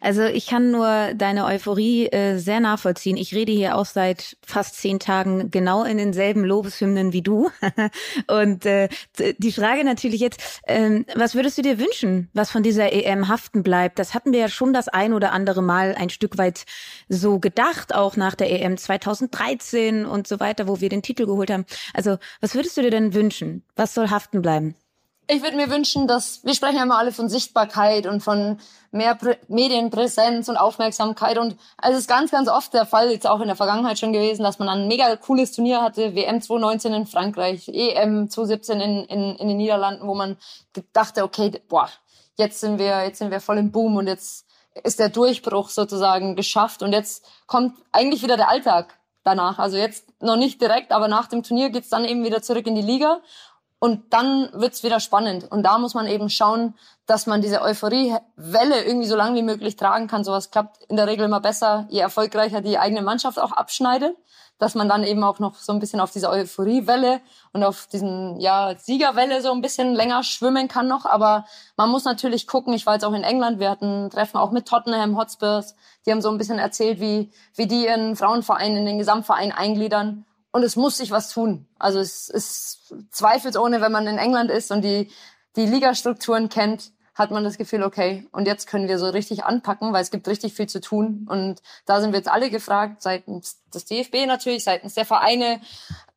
Also 0.00 0.24
ich 0.24 0.46
kann 0.46 0.70
nur 0.70 1.12
deine 1.14 1.44
Euphorie 1.44 2.06
äh, 2.06 2.38
sehr 2.38 2.60
nachvollziehen. 2.60 3.16
Ich 3.16 3.34
rede 3.34 3.52
hier 3.52 3.76
auch 3.76 3.84
seit 3.84 4.36
fast 4.44 4.76
zehn 4.76 4.98
Tagen 4.98 5.50
genau 5.50 5.84
in 5.84 5.98
denselben 5.98 6.44
Lobeshymnen 6.44 7.12
wie 7.12 7.22
du. 7.22 7.50
Und 8.26 8.64
äh, 8.64 8.88
die 9.38 9.52
Frage 9.52 9.84
natürlich 9.84 10.20
jetzt, 10.20 10.60
ähm, 10.66 11.04
was 11.14 11.34
würdest 11.34 11.58
du 11.58 11.62
dir 11.62 11.78
wünschen, 11.78 12.30
was 12.32 12.50
von 12.50 12.62
dieser 12.62 12.92
EM 12.92 13.28
haften 13.28 13.62
bleibt? 13.62 13.98
Das 13.98 14.14
hatten 14.14 14.32
wir 14.32 14.40
ja 14.40 14.48
schon 14.48 14.72
das 14.72 14.88
ein 14.88 15.12
oder 15.12 15.32
andere 15.32 15.62
Mal 15.62 15.94
ein 15.94 16.10
Stück 16.10 16.38
weit 16.38 16.64
so 17.08 17.38
gedacht, 17.38 17.94
auch 17.94 18.16
nach 18.16 18.34
der 18.34 18.50
EM 18.50 18.78
2013 18.78 20.06
und 20.06 20.26
so 20.26 20.40
weiter, 20.40 20.66
wo 20.66 20.80
wir 20.80 20.88
den 20.88 21.02
Titel 21.02 21.26
geholt 21.26 21.50
haben. 21.50 21.66
Also 21.92 22.16
was 22.40 22.54
würdest 22.54 22.76
du 22.76 22.82
dir 22.82 22.90
denn 22.90 23.12
wünschen? 23.12 23.64
Was 23.76 23.94
soll 23.94 24.08
haften 24.08 24.40
bleiben? 24.40 24.74
Ich 25.32 25.44
würde 25.44 25.56
mir 25.56 25.70
wünschen, 25.70 26.08
dass 26.08 26.44
wir 26.44 26.54
sprechen 26.54 26.78
ja 26.78 26.82
immer 26.82 26.98
alle 26.98 27.12
von 27.12 27.28
Sichtbarkeit 27.28 28.08
und 28.08 28.20
von 28.20 28.58
mehr 28.90 29.14
Prä 29.14 29.36
Medienpräsenz 29.46 30.48
und 30.48 30.56
Aufmerksamkeit. 30.56 31.38
Und 31.38 31.56
es 31.80 31.96
ist 31.96 32.08
ganz, 32.08 32.32
ganz 32.32 32.48
oft 32.48 32.74
der 32.74 32.84
Fall, 32.84 33.12
jetzt 33.12 33.28
auch 33.28 33.40
in 33.40 33.46
der 33.46 33.54
Vergangenheit 33.54 34.00
schon 34.00 34.12
gewesen, 34.12 34.42
dass 34.42 34.58
man 34.58 34.68
ein 34.68 34.88
mega 34.88 35.14
cooles 35.14 35.52
Turnier 35.52 35.82
hatte, 35.82 36.16
WM 36.16 36.42
2019 36.42 36.92
in 36.94 37.06
Frankreich, 37.06 37.68
EM 37.68 38.28
2017 38.28 38.80
in, 38.80 39.04
in, 39.04 39.36
in 39.36 39.46
den 39.46 39.56
Niederlanden, 39.56 40.08
wo 40.08 40.16
man 40.16 40.36
dachte, 40.92 41.22
okay, 41.22 41.62
boah, 41.68 41.88
jetzt 42.36 42.58
sind 42.58 42.80
wir, 42.80 43.04
jetzt 43.04 43.20
sind 43.20 43.30
wir 43.30 43.40
voll 43.40 43.58
im 43.58 43.70
Boom 43.70 43.98
und 43.98 44.08
jetzt 44.08 44.46
ist 44.82 44.98
der 44.98 45.10
Durchbruch 45.10 45.68
sozusagen 45.68 46.34
geschafft. 46.34 46.82
Und 46.82 46.92
jetzt 46.92 47.24
kommt 47.46 47.76
eigentlich 47.92 48.24
wieder 48.24 48.36
der 48.36 48.48
Alltag 48.48 48.98
danach. 49.22 49.60
Also 49.60 49.76
jetzt 49.76 50.06
noch 50.20 50.36
nicht 50.36 50.60
direkt, 50.60 50.90
aber 50.90 51.06
nach 51.06 51.28
dem 51.28 51.44
Turnier 51.44 51.70
geht's 51.70 51.88
dann 51.88 52.04
eben 52.04 52.24
wieder 52.24 52.42
zurück 52.42 52.66
in 52.66 52.74
die 52.74 52.82
Liga 52.82 53.20
und 53.80 54.12
dann 54.12 54.50
wird's 54.52 54.82
wieder 54.82 55.00
spannend. 55.00 55.50
Und 55.50 55.62
da 55.62 55.78
muss 55.78 55.94
man 55.94 56.06
eben 56.06 56.28
schauen, 56.28 56.74
dass 57.06 57.26
man 57.26 57.40
diese 57.40 57.62
Euphoriewelle 57.62 58.84
irgendwie 58.84 59.06
so 59.06 59.16
lange 59.16 59.36
wie 59.36 59.42
möglich 59.42 59.76
tragen 59.76 60.06
kann. 60.06 60.22
Sowas 60.22 60.50
klappt 60.50 60.84
in 60.84 60.96
der 60.96 61.06
Regel 61.06 61.24
immer 61.24 61.40
besser, 61.40 61.86
je 61.88 62.00
erfolgreicher 62.00 62.60
die 62.60 62.78
eigene 62.78 63.00
Mannschaft 63.00 63.40
auch 63.40 63.52
abschneidet. 63.52 64.14
Dass 64.58 64.74
man 64.74 64.90
dann 64.90 65.04
eben 65.04 65.24
auch 65.24 65.38
noch 65.38 65.54
so 65.54 65.72
ein 65.72 65.78
bisschen 65.78 66.00
auf 66.00 66.10
diese 66.10 66.28
Euphoriewelle 66.28 67.22
und 67.54 67.64
auf 67.64 67.86
diesen, 67.86 68.38
ja, 68.38 68.74
Siegerwelle 68.76 69.40
so 69.40 69.50
ein 69.50 69.62
bisschen 69.62 69.94
länger 69.94 70.22
schwimmen 70.22 70.68
kann 70.68 70.86
noch. 70.86 71.06
Aber 71.06 71.46
man 71.78 71.88
muss 71.88 72.04
natürlich 72.04 72.46
gucken. 72.46 72.74
Ich 72.74 72.84
war 72.84 72.92
jetzt 72.92 73.04
auch 73.06 73.14
in 73.14 73.24
England. 73.24 73.58
Wir 73.58 73.70
hatten 73.70 74.10
Treffen 74.10 74.36
auch 74.36 74.50
mit 74.50 74.68
Tottenham 74.68 75.16
Hotspurs. 75.16 75.74
Die 76.04 76.10
haben 76.10 76.20
so 76.20 76.28
ein 76.28 76.36
bisschen 76.36 76.58
erzählt, 76.58 77.00
wie, 77.00 77.32
wie 77.54 77.66
die 77.66 77.86
ihren 77.86 78.14
Frauenverein 78.14 78.76
in 78.76 78.84
den 78.84 78.98
Gesamtverein 78.98 79.52
eingliedern 79.52 80.26
und 80.52 80.62
es 80.62 80.76
muss 80.76 80.96
sich 80.96 81.10
was 81.10 81.32
tun. 81.32 81.66
Also 81.78 81.98
es 81.98 82.28
ist 82.28 82.94
zweifelsohne, 83.10 83.80
wenn 83.80 83.92
man 83.92 84.06
in 84.06 84.18
England 84.18 84.50
ist 84.50 84.70
und 84.70 84.82
die, 84.82 85.10
die 85.56 85.66
Ligastrukturen 85.66 86.48
kennt, 86.48 86.92
hat 87.14 87.30
man 87.30 87.44
das 87.44 87.58
Gefühl, 87.58 87.82
okay, 87.82 88.26
und 88.32 88.46
jetzt 88.46 88.66
können 88.66 88.88
wir 88.88 88.98
so 88.98 89.08
richtig 89.08 89.44
anpacken, 89.44 89.92
weil 89.92 90.02
es 90.02 90.10
gibt 90.10 90.26
richtig 90.26 90.54
viel 90.54 90.68
zu 90.68 90.80
tun. 90.80 91.26
Und 91.28 91.60
da 91.84 92.00
sind 92.00 92.12
wir 92.12 92.18
jetzt 92.18 92.30
alle 92.30 92.50
gefragt, 92.50 93.02
seitens 93.02 93.62
des 93.74 93.84
DFB 93.84 94.26
natürlich, 94.26 94.64
seitens 94.64 94.94
der 94.94 95.04
Vereine, 95.04 95.60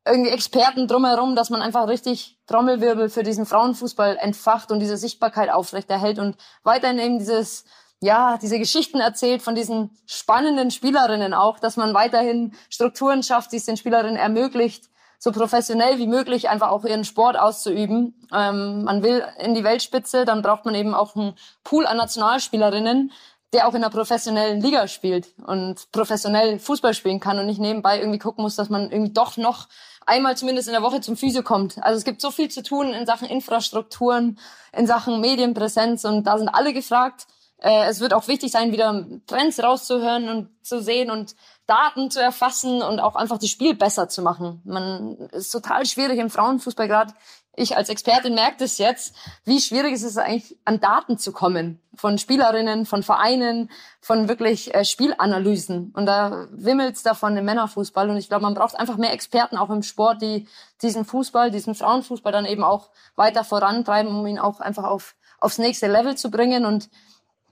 irgendwie 0.06 0.30
Experten 0.30 0.86
drumherum, 0.86 1.34
dass 1.34 1.50
man 1.50 1.62
einfach 1.62 1.88
richtig 1.88 2.38
Trommelwirbel 2.46 3.08
für 3.08 3.22
diesen 3.22 3.46
Frauenfußball 3.46 4.16
entfacht 4.16 4.70
und 4.70 4.80
diese 4.80 4.96
Sichtbarkeit 4.96 5.50
aufrechterhält 5.50 6.18
und 6.18 6.36
weiterhin 6.62 6.98
eben 6.98 7.18
dieses 7.18 7.64
ja, 8.04 8.38
diese 8.40 8.58
Geschichten 8.58 9.00
erzählt 9.00 9.40
von 9.40 9.54
diesen 9.54 9.90
spannenden 10.06 10.70
Spielerinnen 10.70 11.32
auch, 11.32 11.58
dass 11.58 11.76
man 11.76 11.94
weiterhin 11.94 12.52
Strukturen 12.68 13.22
schafft, 13.22 13.52
die 13.52 13.56
es 13.56 13.64
den 13.64 13.78
Spielerinnen 13.78 14.16
ermöglicht, 14.16 14.90
so 15.18 15.32
professionell 15.32 15.98
wie 15.98 16.06
möglich 16.06 16.50
einfach 16.50 16.68
auch 16.68 16.84
ihren 16.84 17.04
Sport 17.04 17.38
auszuüben. 17.38 18.26
Ähm, 18.30 18.84
man 18.84 19.02
will 19.02 19.24
in 19.38 19.54
die 19.54 19.64
Weltspitze, 19.64 20.26
dann 20.26 20.42
braucht 20.42 20.66
man 20.66 20.74
eben 20.74 20.94
auch 20.94 21.16
einen 21.16 21.34
Pool 21.62 21.86
an 21.86 21.96
Nationalspielerinnen, 21.96 23.10
der 23.54 23.66
auch 23.66 23.72
in 23.72 23.82
einer 23.82 23.90
professionellen 23.90 24.60
Liga 24.60 24.86
spielt 24.86 25.28
und 25.46 25.90
professionell 25.90 26.58
Fußball 26.58 26.92
spielen 26.92 27.20
kann 27.20 27.38
und 27.38 27.46
nicht 27.46 27.60
nebenbei 27.60 28.00
irgendwie 28.00 28.18
gucken 28.18 28.42
muss, 28.42 28.56
dass 28.56 28.68
man 28.68 28.90
irgendwie 28.90 29.14
doch 29.14 29.38
noch 29.38 29.68
einmal 30.04 30.36
zumindest 30.36 30.68
in 30.68 30.74
der 30.74 30.82
Woche 30.82 31.00
zum 31.00 31.16
Physio 31.16 31.42
kommt. 31.42 31.82
Also 31.82 31.96
es 31.96 32.04
gibt 32.04 32.20
so 32.20 32.30
viel 32.30 32.50
zu 32.50 32.62
tun 32.62 32.92
in 32.92 33.06
Sachen 33.06 33.28
Infrastrukturen, 33.28 34.38
in 34.76 34.86
Sachen 34.86 35.22
Medienpräsenz 35.22 36.04
und 36.04 36.24
da 36.24 36.36
sind 36.36 36.48
alle 36.48 36.74
gefragt. 36.74 37.26
Äh, 37.64 37.86
es 37.86 38.00
wird 38.00 38.12
auch 38.12 38.28
wichtig 38.28 38.52
sein, 38.52 38.72
wieder 38.72 39.06
Trends 39.26 39.62
rauszuhören 39.62 40.28
und 40.28 40.50
zu 40.62 40.82
sehen 40.82 41.10
und 41.10 41.34
Daten 41.66 42.10
zu 42.10 42.20
erfassen 42.20 42.82
und 42.82 43.00
auch 43.00 43.16
einfach 43.16 43.38
das 43.38 43.48
Spiel 43.48 43.74
besser 43.74 44.06
zu 44.10 44.20
machen. 44.20 44.60
Man 44.64 45.16
ist 45.32 45.50
total 45.50 45.86
schwierig 45.86 46.18
im 46.18 46.28
Frauenfußball 46.28 46.88
gerade. 46.88 47.14
Ich 47.56 47.74
als 47.74 47.88
Expertin 47.88 48.34
merke 48.34 48.56
das 48.58 48.76
jetzt, 48.76 49.16
wie 49.44 49.60
schwierig 49.60 49.94
es 49.94 50.02
ist 50.02 50.18
eigentlich 50.18 50.58
an 50.66 50.80
Daten 50.80 51.16
zu 51.16 51.32
kommen 51.32 51.80
von 51.94 52.18
Spielerinnen, 52.18 52.84
von 52.84 53.02
Vereinen, 53.02 53.70
von 54.02 54.28
wirklich 54.28 54.74
äh, 54.74 54.84
Spielanalysen. 54.84 55.90
Und 55.96 56.04
da 56.04 56.48
wimmelt's 56.50 57.02
davon 57.02 57.34
im 57.34 57.46
Männerfußball. 57.46 58.10
Und 58.10 58.18
ich 58.18 58.28
glaube, 58.28 58.42
man 58.42 58.54
braucht 58.54 58.78
einfach 58.78 58.98
mehr 58.98 59.14
Experten 59.14 59.56
auch 59.56 59.70
im 59.70 59.82
Sport, 59.82 60.20
die 60.20 60.48
diesen 60.82 61.06
Fußball, 61.06 61.50
diesen 61.50 61.74
Frauenfußball 61.74 62.32
dann 62.32 62.44
eben 62.44 62.64
auch 62.64 62.90
weiter 63.16 63.42
vorantreiben, 63.42 64.14
um 64.14 64.26
ihn 64.26 64.38
auch 64.38 64.60
einfach 64.60 64.84
auf 64.84 65.14
aufs 65.40 65.58
nächste 65.58 65.86
Level 65.86 66.16
zu 66.16 66.30
bringen. 66.30 66.64
Und 66.64 66.88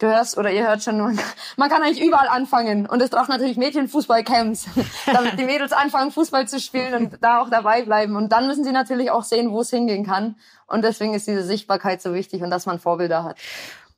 du 0.03 0.09
hörst 0.09 0.37
oder 0.37 0.51
ihr 0.51 0.67
hört 0.67 0.83
schon, 0.83 0.99
man, 0.99 1.19
man 1.57 1.71
kann 1.71 1.83
eigentlich 1.83 2.05
überall 2.05 2.29
anfangen. 2.29 2.87
Und 2.87 3.01
es 3.01 3.11
braucht 3.11 3.29
natürlich 3.29 3.57
Mädchenfußballcamps, 3.57 4.67
damit 5.07 5.39
die 5.39 5.45
Mädels 5.45 5.73
anfangen, 5.73 6.11
Fußball 6.11 6.49
zu 6.49 6.61
spielen 6.61 6.95
und 6.95 7.19
da 7.23 7.41
auch 7.41 7.51
dabei 7.51 7.83
bleiben. 7.83 8.17
Und 8.17 8.33
dann 8.33 8.47
müssen 8.47 8.65
sie 8.65 8.73
natürlich 8.73 9.11
auch 9.11 9.25
sehen, 9.25 9.51
wo 9.51 9.61
es 9.61 9.71
hingehen 9.71 10.05
kann. 10.05 10.37
Und 10.67 10.83
deswegen 10.83 11.15
ist 11.15 11.27
diese 11.27 11.45
Sichtbarkeit 11.45 12.03
so 12.03 12.15
wichtig 12.15 12.43
und 12.43 12.51
dass 12.51 12.67
man 12.67 12.79
Vorbilder 12.79 13.25
hat. 13.25 13.37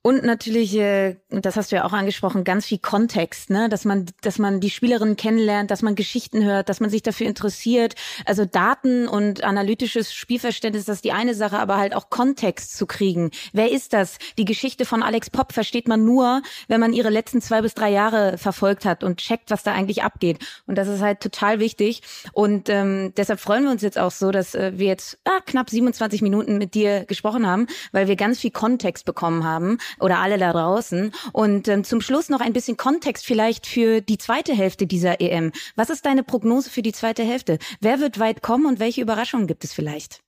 Und 0.07 0.23
natürlich, 0.23 0.77
äh, 0.77 1.17
das 1.31 1.57
hast 1.57 1.73
du 1.73 1.77
ja 1.77 1.87
auch 1.87 1.95
angesprochen, 1.95 2.45
ganz 2.45 2.67
viel 2.67 2.77
Kontext, 2.77 3.49
ne? 3.49 3.71
dass 3.71 3.87
man, 3.87 4.05
dass 4.21 4.39
man 4.39 4.61
die 4.61 4.69
Spielerinnen 4.69 5.17
kennenlernt, 5.17 5.71
dass 5.71 5.81
man 5.81 5.95
Geschichten 5.95 6.45
hört, 6.45 6.69
dass 6.69 6.79
man 6.79 6.91
sich 6.91 7.01
dafür 7.01 7.27
interessiert. 7.27 7.95
Also 8.27 8.45
Daten 8.45 9.09
und 9.09 9.43
analytisches 9.43 10.13
Spielverständnis, 10.13 10.85
das 10.85 10.97
ist 10.97 11.07
die 11.07 11.13
eine 11.13 11.33
Sache, 11.35 11.59
aber 11.59 11.79
halt 11.79 11.95
auch 11.95 12.11
Kontext 12.11 12.77
zu 12.77 12.85
kriegen. 12.85 13.31
Wer 13.55 13.73
ist 13.73 13.95
das? 13.95 14.19
Die 14.37 14.45
Geschichte 14.45 14.85
von 14.85 15.03
Alex 15.03 15.31
Popp 15.31 15.55
versteht 15.55 15.89
man 15.89 16.05
nur, 16.05 16.43
wenn 16.69 16.81
man 16.81 16.93
ihre 16.93 17.09
letzten 17.09 17.41
zwei 17.41 17.63
bis 17.63 17.73
drei 17.73 17.89
Jahre 17.89 18.37
verfolgt 18.37 18.85
hat 18.85 19.05
und 19.05 19.21
checkt, 19.21 19.51
was 19.51 19.63
da 19.63 19.73
eigentlich 19.73 20.03
abgeht. 20.03 20.39
Und 20.67 20.77
das 20.77 20.87
ist 20.87 21.01
halt 21.01 21.21
total 21.21 21.61
wichtig. 21.61 22.03
Und 22.35 22.69
ähm, 22.69 23.15
deshalb 23.17 23.41
freuen 23.41 23.65
wir 23.65 23.71
uns 23.71 23.81
jetzt 23.81 23.99
auch 23.99 24.11
so, 24.11 24.33
dass 24.33 24.55
äh, 24.55 24.73
wir 24.77 24.89
jetzt 24.89 25.17
ah, 25.25 25.41
knapp 25.47 25.71
27 25.71 26.21
Minuten 26.21 26.59
mit 26.59 26.75
dir 26.75 27.07
gesprochen 27.07 27.47
haben, 27.47 27.69
weil 27.93 28.07
wir 28.07 28.17
ganz 28.17 28.39
viel 28.39 28.51
Kontext 28.51 29.07
bekommen 29.07 29.45
haben 29.45 29.79
oder 30.01 30.19
alle 30.19 30.39
da 30.39 30.53
draußen. 30.53 31.13
Und 31.33 31.69
ähm, 31.69 31.85
zum 31.85 32.01
Schluss 32.01 32.29
noch 32.29 32.41
ein 32.41 32.53
bisschen 32.53 32.77
Kontext 32.77 33.25
vielleicht 33.27 33.67
für 33.67 34.01
die 34.01 34.19
zweite 34.19 34.55
Hälfte 34.55 34.87
dieser 34.87 35.21
EM. 35.21 35.53
Was 35.77 35.91
ist 35.91 36.07
deine 36.07 36.23
Prognose 36.23 36.71
für 36.71 36.83
die 36.83 36.93
zweite 36.93 37.23
Hälfte? 37.23 37.59
Wer 37.81 38.01
wird 38.01 38.19
weit 38.19 38.43
kommen 38.43 38.67
und 38.67 38.81
welche 38.81 39.01
Überraschungen 39.01 39.47
gibt 39.47 39.65
es 39.65 39.73
vielleicht? 39.73 40.21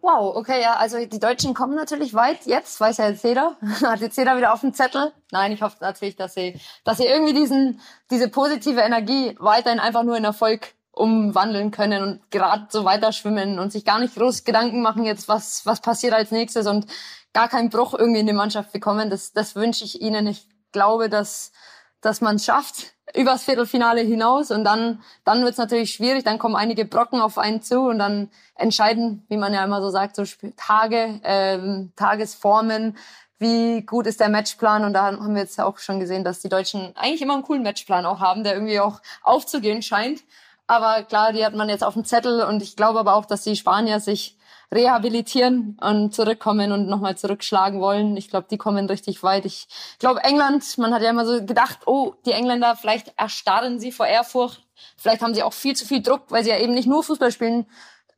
Wow, 0.00 0.36
okay, 0.36 0.62
ja, 0.62 0.76
also 0.76 1.04
die 1.04 1.18
Deutschen 1.18 1.54
kommen 1.54 1.74
natürlich 1.74 2.14
weit 2.14 2.46
jetzt, 2.46 2.80
weiß 2.80 2.98
ja 2.98 3.08
jetzt 3.08 3.24
jeder. 3.24 3.56
Hat 3.82 4.00
jetzt 4.00 4.16
jeder 4.16 4.36
wieder 4.36 4.52
auf 4.52 4.60
dem 4.60 4.72
Zettel. 4.72 5.12
Nein, 5.32 5.50
ich 5.50 5.60
hoffe 5.60 5.76
natürlich, 5.80 6.14
dass 6.14 6.34
sie, 6.34 6.58
dass 6.84 6.98
sie 6.98 7.06
irgendwie 7.06 7.34
diesen, 7.34 7.80
diese 8.10 8.28
positive 8.28 8.80
Energie 8.80 9.34
weiterhin 9.40 9.80
einfach 9.80 10.04
nur 10.04 10.16
in 10.16 10.24
Erfolg 10.24 10.74
umwandeln 10.98 11.70
können 11.70 12.02
und 12.02 12.30
gerade 12.30 12.66
so 12.70 12.84
weiter 12.84 13.12
schwimmen 13.12 13.58
und 13.58 13.72
sich 13.72 13.84
gar 13.84 13.98
nicht 13.98 14.14
groß 14.14 14.44
Gedanken 14.44 14.82
machen 14.82 15.04
jetzt, 15.04 15.28
was, 15.28 15.64
was 15.64 15.80
passiert 15.80 16.12
als 16.12 16.30
nächstes 16.30 16.66
und 16.66 16.86
gar 17.32 17.48
keinen 17.48 17.70
Bruch 17.70 17.94
irgendwie 17.94 18.20
in 18.20 18.26
die 18.26 18.32
Mannschaft 18.32 18.72
bekommen. 18.72 19.10
Das, 19.10 19.32
das 19.32 19.54
wünsche 19.54 19.84
ich 19.84 20.00
ihnen. 20.00 20.26
Ich 20.26 20.48
glaube, 20.72 21.08
dass, 21.08 21.52
dass 22.00 22.20
man 22.20 22.36
es 22.36 22.44
schafft 22.44 22.94
übers 23.14 23.44
Viertelfinale 23.44 24.00
hinaus 24.00 24.50
und 24.50 24.64
dann, 24.64 25.02
dann 25.24 25.42
wird 25.42 25.52
es 25.52 25.58
natürlich 25.58 25.92
schwierig. 25.92 26.24
Dann 26.24 26.38
kommen 26.38 26.56
einige 26.56 26.84
Brocken 26.84 27.20
auf 27.20 27.38
einen 27.38 27.62
zu 27.62 27.80
und 27.80 27.98
dann 27.98 28.30
entscheiden, 28.54 29.24
wie 29.28 29.36
man 29.36 29.54
ja 29.54 29.64
immer 29.64 29.80
so 29.80 29.90
sagt, 29.90 30.16
so 30.16 30.24
Tage, 30.56 31.20
ähm, 31.22 31.92
Tagesformen, 31.96 32.96
wie 33.38 33.82
gut 33.82 34.06
ist 34.06 34.20
der 34.20 34.28
Matchplan 34.28 34.84
und 34.84 34.92
da 34.94 35.04
haben 35.04 35.34
wir 35.34 35.42
jetzt 35.42 35.60
auch 35.60 35.78
schon 35.78 36.00
gesehen, 36.00 36.24
dass 36.24 36.40
die 36.40 36.48
Deutschen 36.48 36.96
eigentlich 36.96 37.22
immer 37.22 37.34
einen 37.34 37.44
coolen 37.44 37.62
Matchplan 37.62 38.04
auch 38.04 38.18
haben, 38.18 38.42
der 38.42 38.54
irgendwie 38.54 38.80
auch 38.80 39.00
aufzugehen 39.22 39.80
scheint. 39.82 40.22
Aber 40.68 41.02
klar, 41.02 41.32
die 41.32 41.44
hat 41.44 41.54
man 41.54 41.70
jetzt 41.70 41.82
auf 41.82 41.94
dem 41.94 42.04
Zettel 42.04 42.42
und 42.42 42.62
ich 42.62 42.76
glaube 42.76 43.00
aber 43.00 43.14
auch, 43.14 43.24
dass 43.24 43.42
die 43.42 43.56
Spanier 43.56 44.00
sich 44.00 44.36
rehabilitieren 44.72 45.78
und 45.80 46.14
zurückkommen 46.14 46.72
und 46.72 46.88
nochmal 46.88 47.16
zurückschlagen 47.16 47.80
wollen. 47.80 48.18
Ich 48.18 48.28
glaube, 48.28 48.48
die 48.50 48.58
kommen 48.58 48.84
richtig 48.86 49.22
weit. 49.22 49.46
Ich 49.46 49.66
glaube, 49.98 50.22
England, 50.22 50.76
man 50.76 50.92
hat 50.92 51.00
ja 51.00 51.08
immer 51.08 51.24
so 51.24 51.44
gedacht, 51.44 51.80
oh, 51.86 52.12
die 52.26 52.32
Engländer, 52.32 52.76
vielleicht 52.76 53.14
erstarren 53.16 53.80
sie 53.80 53.92
vor 53.92 54.06
Ehrfurcht. 54.06 54.62
Vielleicht 54.98 55.22
haben 55.22 55.34
sie 55.34 55.42
auch 55.42 55.54
viel 55.54 55.74
zu 55.74 55.86
viel 55.86 56.02
Druck, 56.02 56.24
weil 56.28 56.44
sie 56.44 56.50
ja 56.50 56.58
eben 56.58 56.74
nicht 56.74 56.86
nur 56.86 57.02
Fußball 57.02 57.32
spielen 57.32 57.66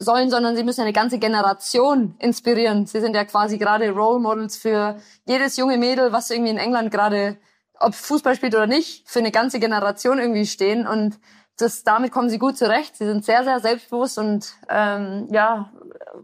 sollen, 0.00 0.28
sondern 0.28 0.56
sie 0.56 0.64
müssen 0.64 0.80
eine 0.80 0.92
ganze 0.92 1.20
Generation 1.20 2.16
inspirieren. 2.18 2.86
Sie 2.86 3.00
sind 3.00 3.14
ja 3.14 3.24
quasi 3.24 3.58
gerade 3.58 3.90
Role 3.90 4.18
Models 4.18 4.56
für 4.56 4.96
jedes 5.26 5.56
junge 5.56 5.76
Mädel, 5.76 6.10
was 6.10 6.30
irgendwie 6.30 6.50
in 6.50 6.58
England 6.58 6.90
gerade, 6.90 7.36
ob 7.78 7.94
Fußball 7.94 8.34
spielt 8.34 8.56
oder 8.56 8.66
nicht, 8.66 9.08
für 9.08 9.20
eine 9.20 9.30
ganze 9.30 9.60
Generation 9.60 10.18
irgendwie 10.18 10.46
stehen. 10.46 10.88
Und 10.88 11.20
das, 11.56 11.84
damit 11.84 12.12
kommen 12.12 12.30
sie 12.30 12.38
gut 12.38 12.56
zurecht. 12.56 12.96
Sie 12.96 13.04
sind 13.04 13.24
sehr, 13.24 13.44
sehr 13.44 13.60
selbstbewusst 13.60 14.18
und 14.18 14.54
ähm, 14.68 15.28
ja, 15.30 15.72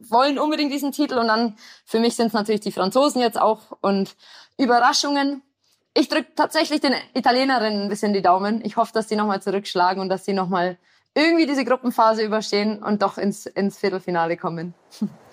wollen 0.09 0.39
unbedingt 0.39 0.73
diesen 0.73 0.93
Titel. 0.93 1.19
Und 1.19 1.29
dann 1.29 1.57
für 1.85 2.01
mich 2.01 2.17
sind 2.17 2.29
es 2.29 2.33
natürlich 2.33 2.63
die 2.63 2.73
Franzosen 2.73 3.21
jetzt 3.21 3.41
auch 3.41 3.77
und 3.81 4.17
Überraschungen. 4.59 5.43
Ich 5.95 6.09
drücke 6.09 6.35
tatsächlich 6.35 6.81
den 6.81 6.95
Italienerinnen 7.15 7.83
ein 7.83 7.89
bisschen 7.89 8.13
die 8.13 8.23
Daumen. 8.23 8.65
Ich 8.65 8.77
hoffe, 8.77 8.93
dass 8.93 9.07
die 9.07 9.17
nochmal 9.17 9.43
zurückschlagen 9.43 10.01
und 10.01 10.09
dass 10.09 10.25
sie 10.25 10.33
nochmal 10.33 10.79
irgendwie 11.15 11.47
diese 11.47 11.65
Gruppenphase 11.65 12.23
überstehen 12.23 12.83
und 12.83 13.03
doch 13.03 13.17
ins, 13.17 13.47
ins 13.47 13.79
Viertelfinale 13.79 14.37
kommen. 14.37 14.75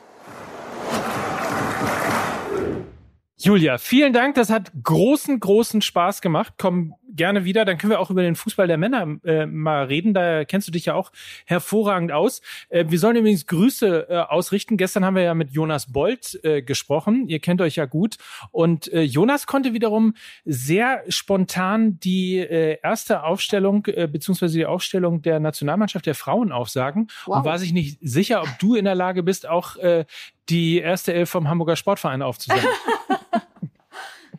Julia, 3.44 3.78
vielen 3.78 4.14
Dank. 4.14 4.36
Das 4.36 4.50
hat 4.50 4.72
großen, 4.84 5.40
großen 5.40 5.82
Spaß 5.82 6.22
gemacht. 6.22 6.54
Komm 6.58 6.96
gerne 7.16 7.46
wieder. 7.46 7.66
Dann 7.66 7.78
können 7.78 7.92
wir 7.92 8.00
auch 8.00 8.10
über 8.10 8.22
den 8.22 8.36
Fußball 8.36 8.68
der 8.68 8.78
Männer 8.78 9.18
äh, 9.26 9.46
mal 9.46 9.86
reden. 9.86 10.14
Da 10.14 10.46
kennst 10.46 10.68
du 10.68 10.72
dich 10.72 10.86
ja 10.86 10.96
auch 10.96 11.12
hervorragend 11.46 12.12
aus. 12.12 12.42
Äh, 12.70 12.86
wir 12.88 13.00
sollen 13.00 13.18
übrigens 13.18 13.46
Grüße 13.46 14.08
äh, 14.10 14.18
ausrichten. 14.20 14.78
Gestern 14.78 15.06
haben 15.06 15.16
wir 15.16 15.24
ja 15.24 15.34
mit 15.34 15.52
Jonas 15.52 15.92
Bolt 15.92 16.40
äh, 16.44 16.62
gesprochen. 16.62 17.28
Ihr 17.28 17.40
kennt 17.40 17.62
euch 17.62 17.76
ja 17.76 17.86
gut. 17.86 18.18
Und 18.52 18.92
äh, 18.94 19.02
Jonas 19.02 19.46
konnte 19.46 19.74
wiederum 19.74 20.16
sehr 20.46 21.04
spontan 21.10 22.00
die 22.00 22.38
äh, 22.38 22.78
erste 22.82 23.24
Aufstellung 23.24 23.86
äh, 23.88 24.08
beziehungsweise 24.08 24.58
die 24.58 24.66
Aufstellung 24.66 25.22
der 25.22 25.40
Nationalmannschaft 25.40 26.06
der 26.06 26.16
Frauen 26.16 26.52
aufsagen 26.52 27.08
wow. 27.26 27.38
und 27.38 27.46
war 27.46 27.60
sich 27.60 27.74
nicht 27.74 28.00
sicher, 28.02 28.42
ob 28.42 28.50
du 28.60 28.76
in 28.76 28.86
der 28.86 28.96
Lage 28.96 29.22
bist, 29.22 29.48
auch 29.48 29.76
äh, 29.78 30.06
die 30.50 30.80
erste 30.80 31.14
Elf 31.14 31.30
vom 31.30 31.48
Hamburger 31.48 31.76
Sportverein 31.76 32.22
aufzusagen. 32.22 32.68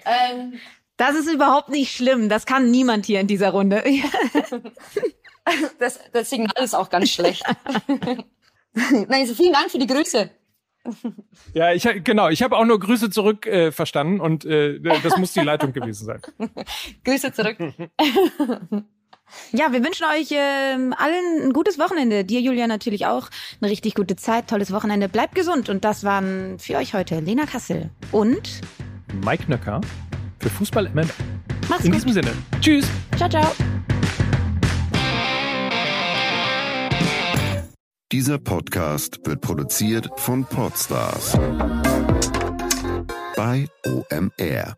ähm, 0.05 0.59
das 0.97 1.17
ist 1.17 1.33
überhaupt 1.33 1.71
nicht 1.71 1.95
schlimm. 1.95 2.29
Das 2.29 2.47
kann 2.47 2.71
niemand 2.71 3.07
hier 3.07 3.21
in 3.21 3.27
dieser 3.27 3.51
Runde. 3.51 3.83
das, 5.79 5.99
das 6.13 6.31
Signal 6.31 6.63
ist 6.63 6.75
auch 6.75 6.89
ganz 6.89 7.11
schlecht. 7.11 7.45
Nein, 8.75 9.07
also 9.11 9.35
vielen 9.35 9.53
Dank 9.53 9.71
für 9.71 9.79
die 9.79 9.87
Grüße. 9.87 10.31
Ja, 11.55 11.73
ich 11.73 11.89
genau, 12.05 12.29
ich 12.29 12.43
habe 12.43 12.57
auch 12.57 12.65
nur 12.65 12.79
Grüße 12.79 13.09
zurück 13.09 13.47
äh, 13.47 13.73
verstanden 13.73 14.21
und 14.21 14.45
äh, 14.45 14.81
das 14.81 15.17
muss 15.17 15.33
die 15.33 15.41
Leitung 15.41 15.73
gewesen 15.73 16.05
sein. 16.05 16.21
Grüße 17.05 17.33
zurück. 17.33 17.57
Ja, 19.53 19.73
wir 19.73 19.83
wünschen 19.83 20.05
euch 20.05 20.29
ähm, 20.33 20.95
allen 20.97 21.47
ein 21.47 21.53
gutes 21.55 21.79
Wochenende. 21.79 22.25
Dir, 22.25 22.41
Julia, 22.41 22.67
natürlich 22.67 23.07
auch 23.07 23.31
eine 23.61 23.71
richtig 23.71 23.95
gute 23.95 24.17
Zeit, 24.17 24.49
tolles 24.49 24.73
Wochenende. 24.73 25.09
Bleibt 25.09 25.35
gesund. 25.35 25.71
Und 25.71 25.85
das 25.85 26.05
waren 26.05 26.59
für 26.59 26.77
euch 26.77 26.93
heute 26.93 27.19
Lena 27.21 27.47
Kassel 27.47 27.91
und 28.13 28.61
Mike 29.25 29.45
Nöcker 29.49 29.81
für 30.41 30.51
Fußball 30.51 30.89
MM. 30.95 31.09
Macht's 31.69 31.85
In 31.85 31.93
gut. 31.93 32.01
diesem 32.01 32.13
Sinne. 32.13 32.33
Tschüss. 32.61 32.87
Ciao, 33.17 33.29
ciao. 33.29 33.53
Dieser 38.13 38.39
Podcast 38.39 39.19
wird 39.25 39.41
produziert 39.41 40.09
von 40.17 40.45
Podstars 40.45 41.33
bei 43.37 43.67
OMR. 43.87 44.77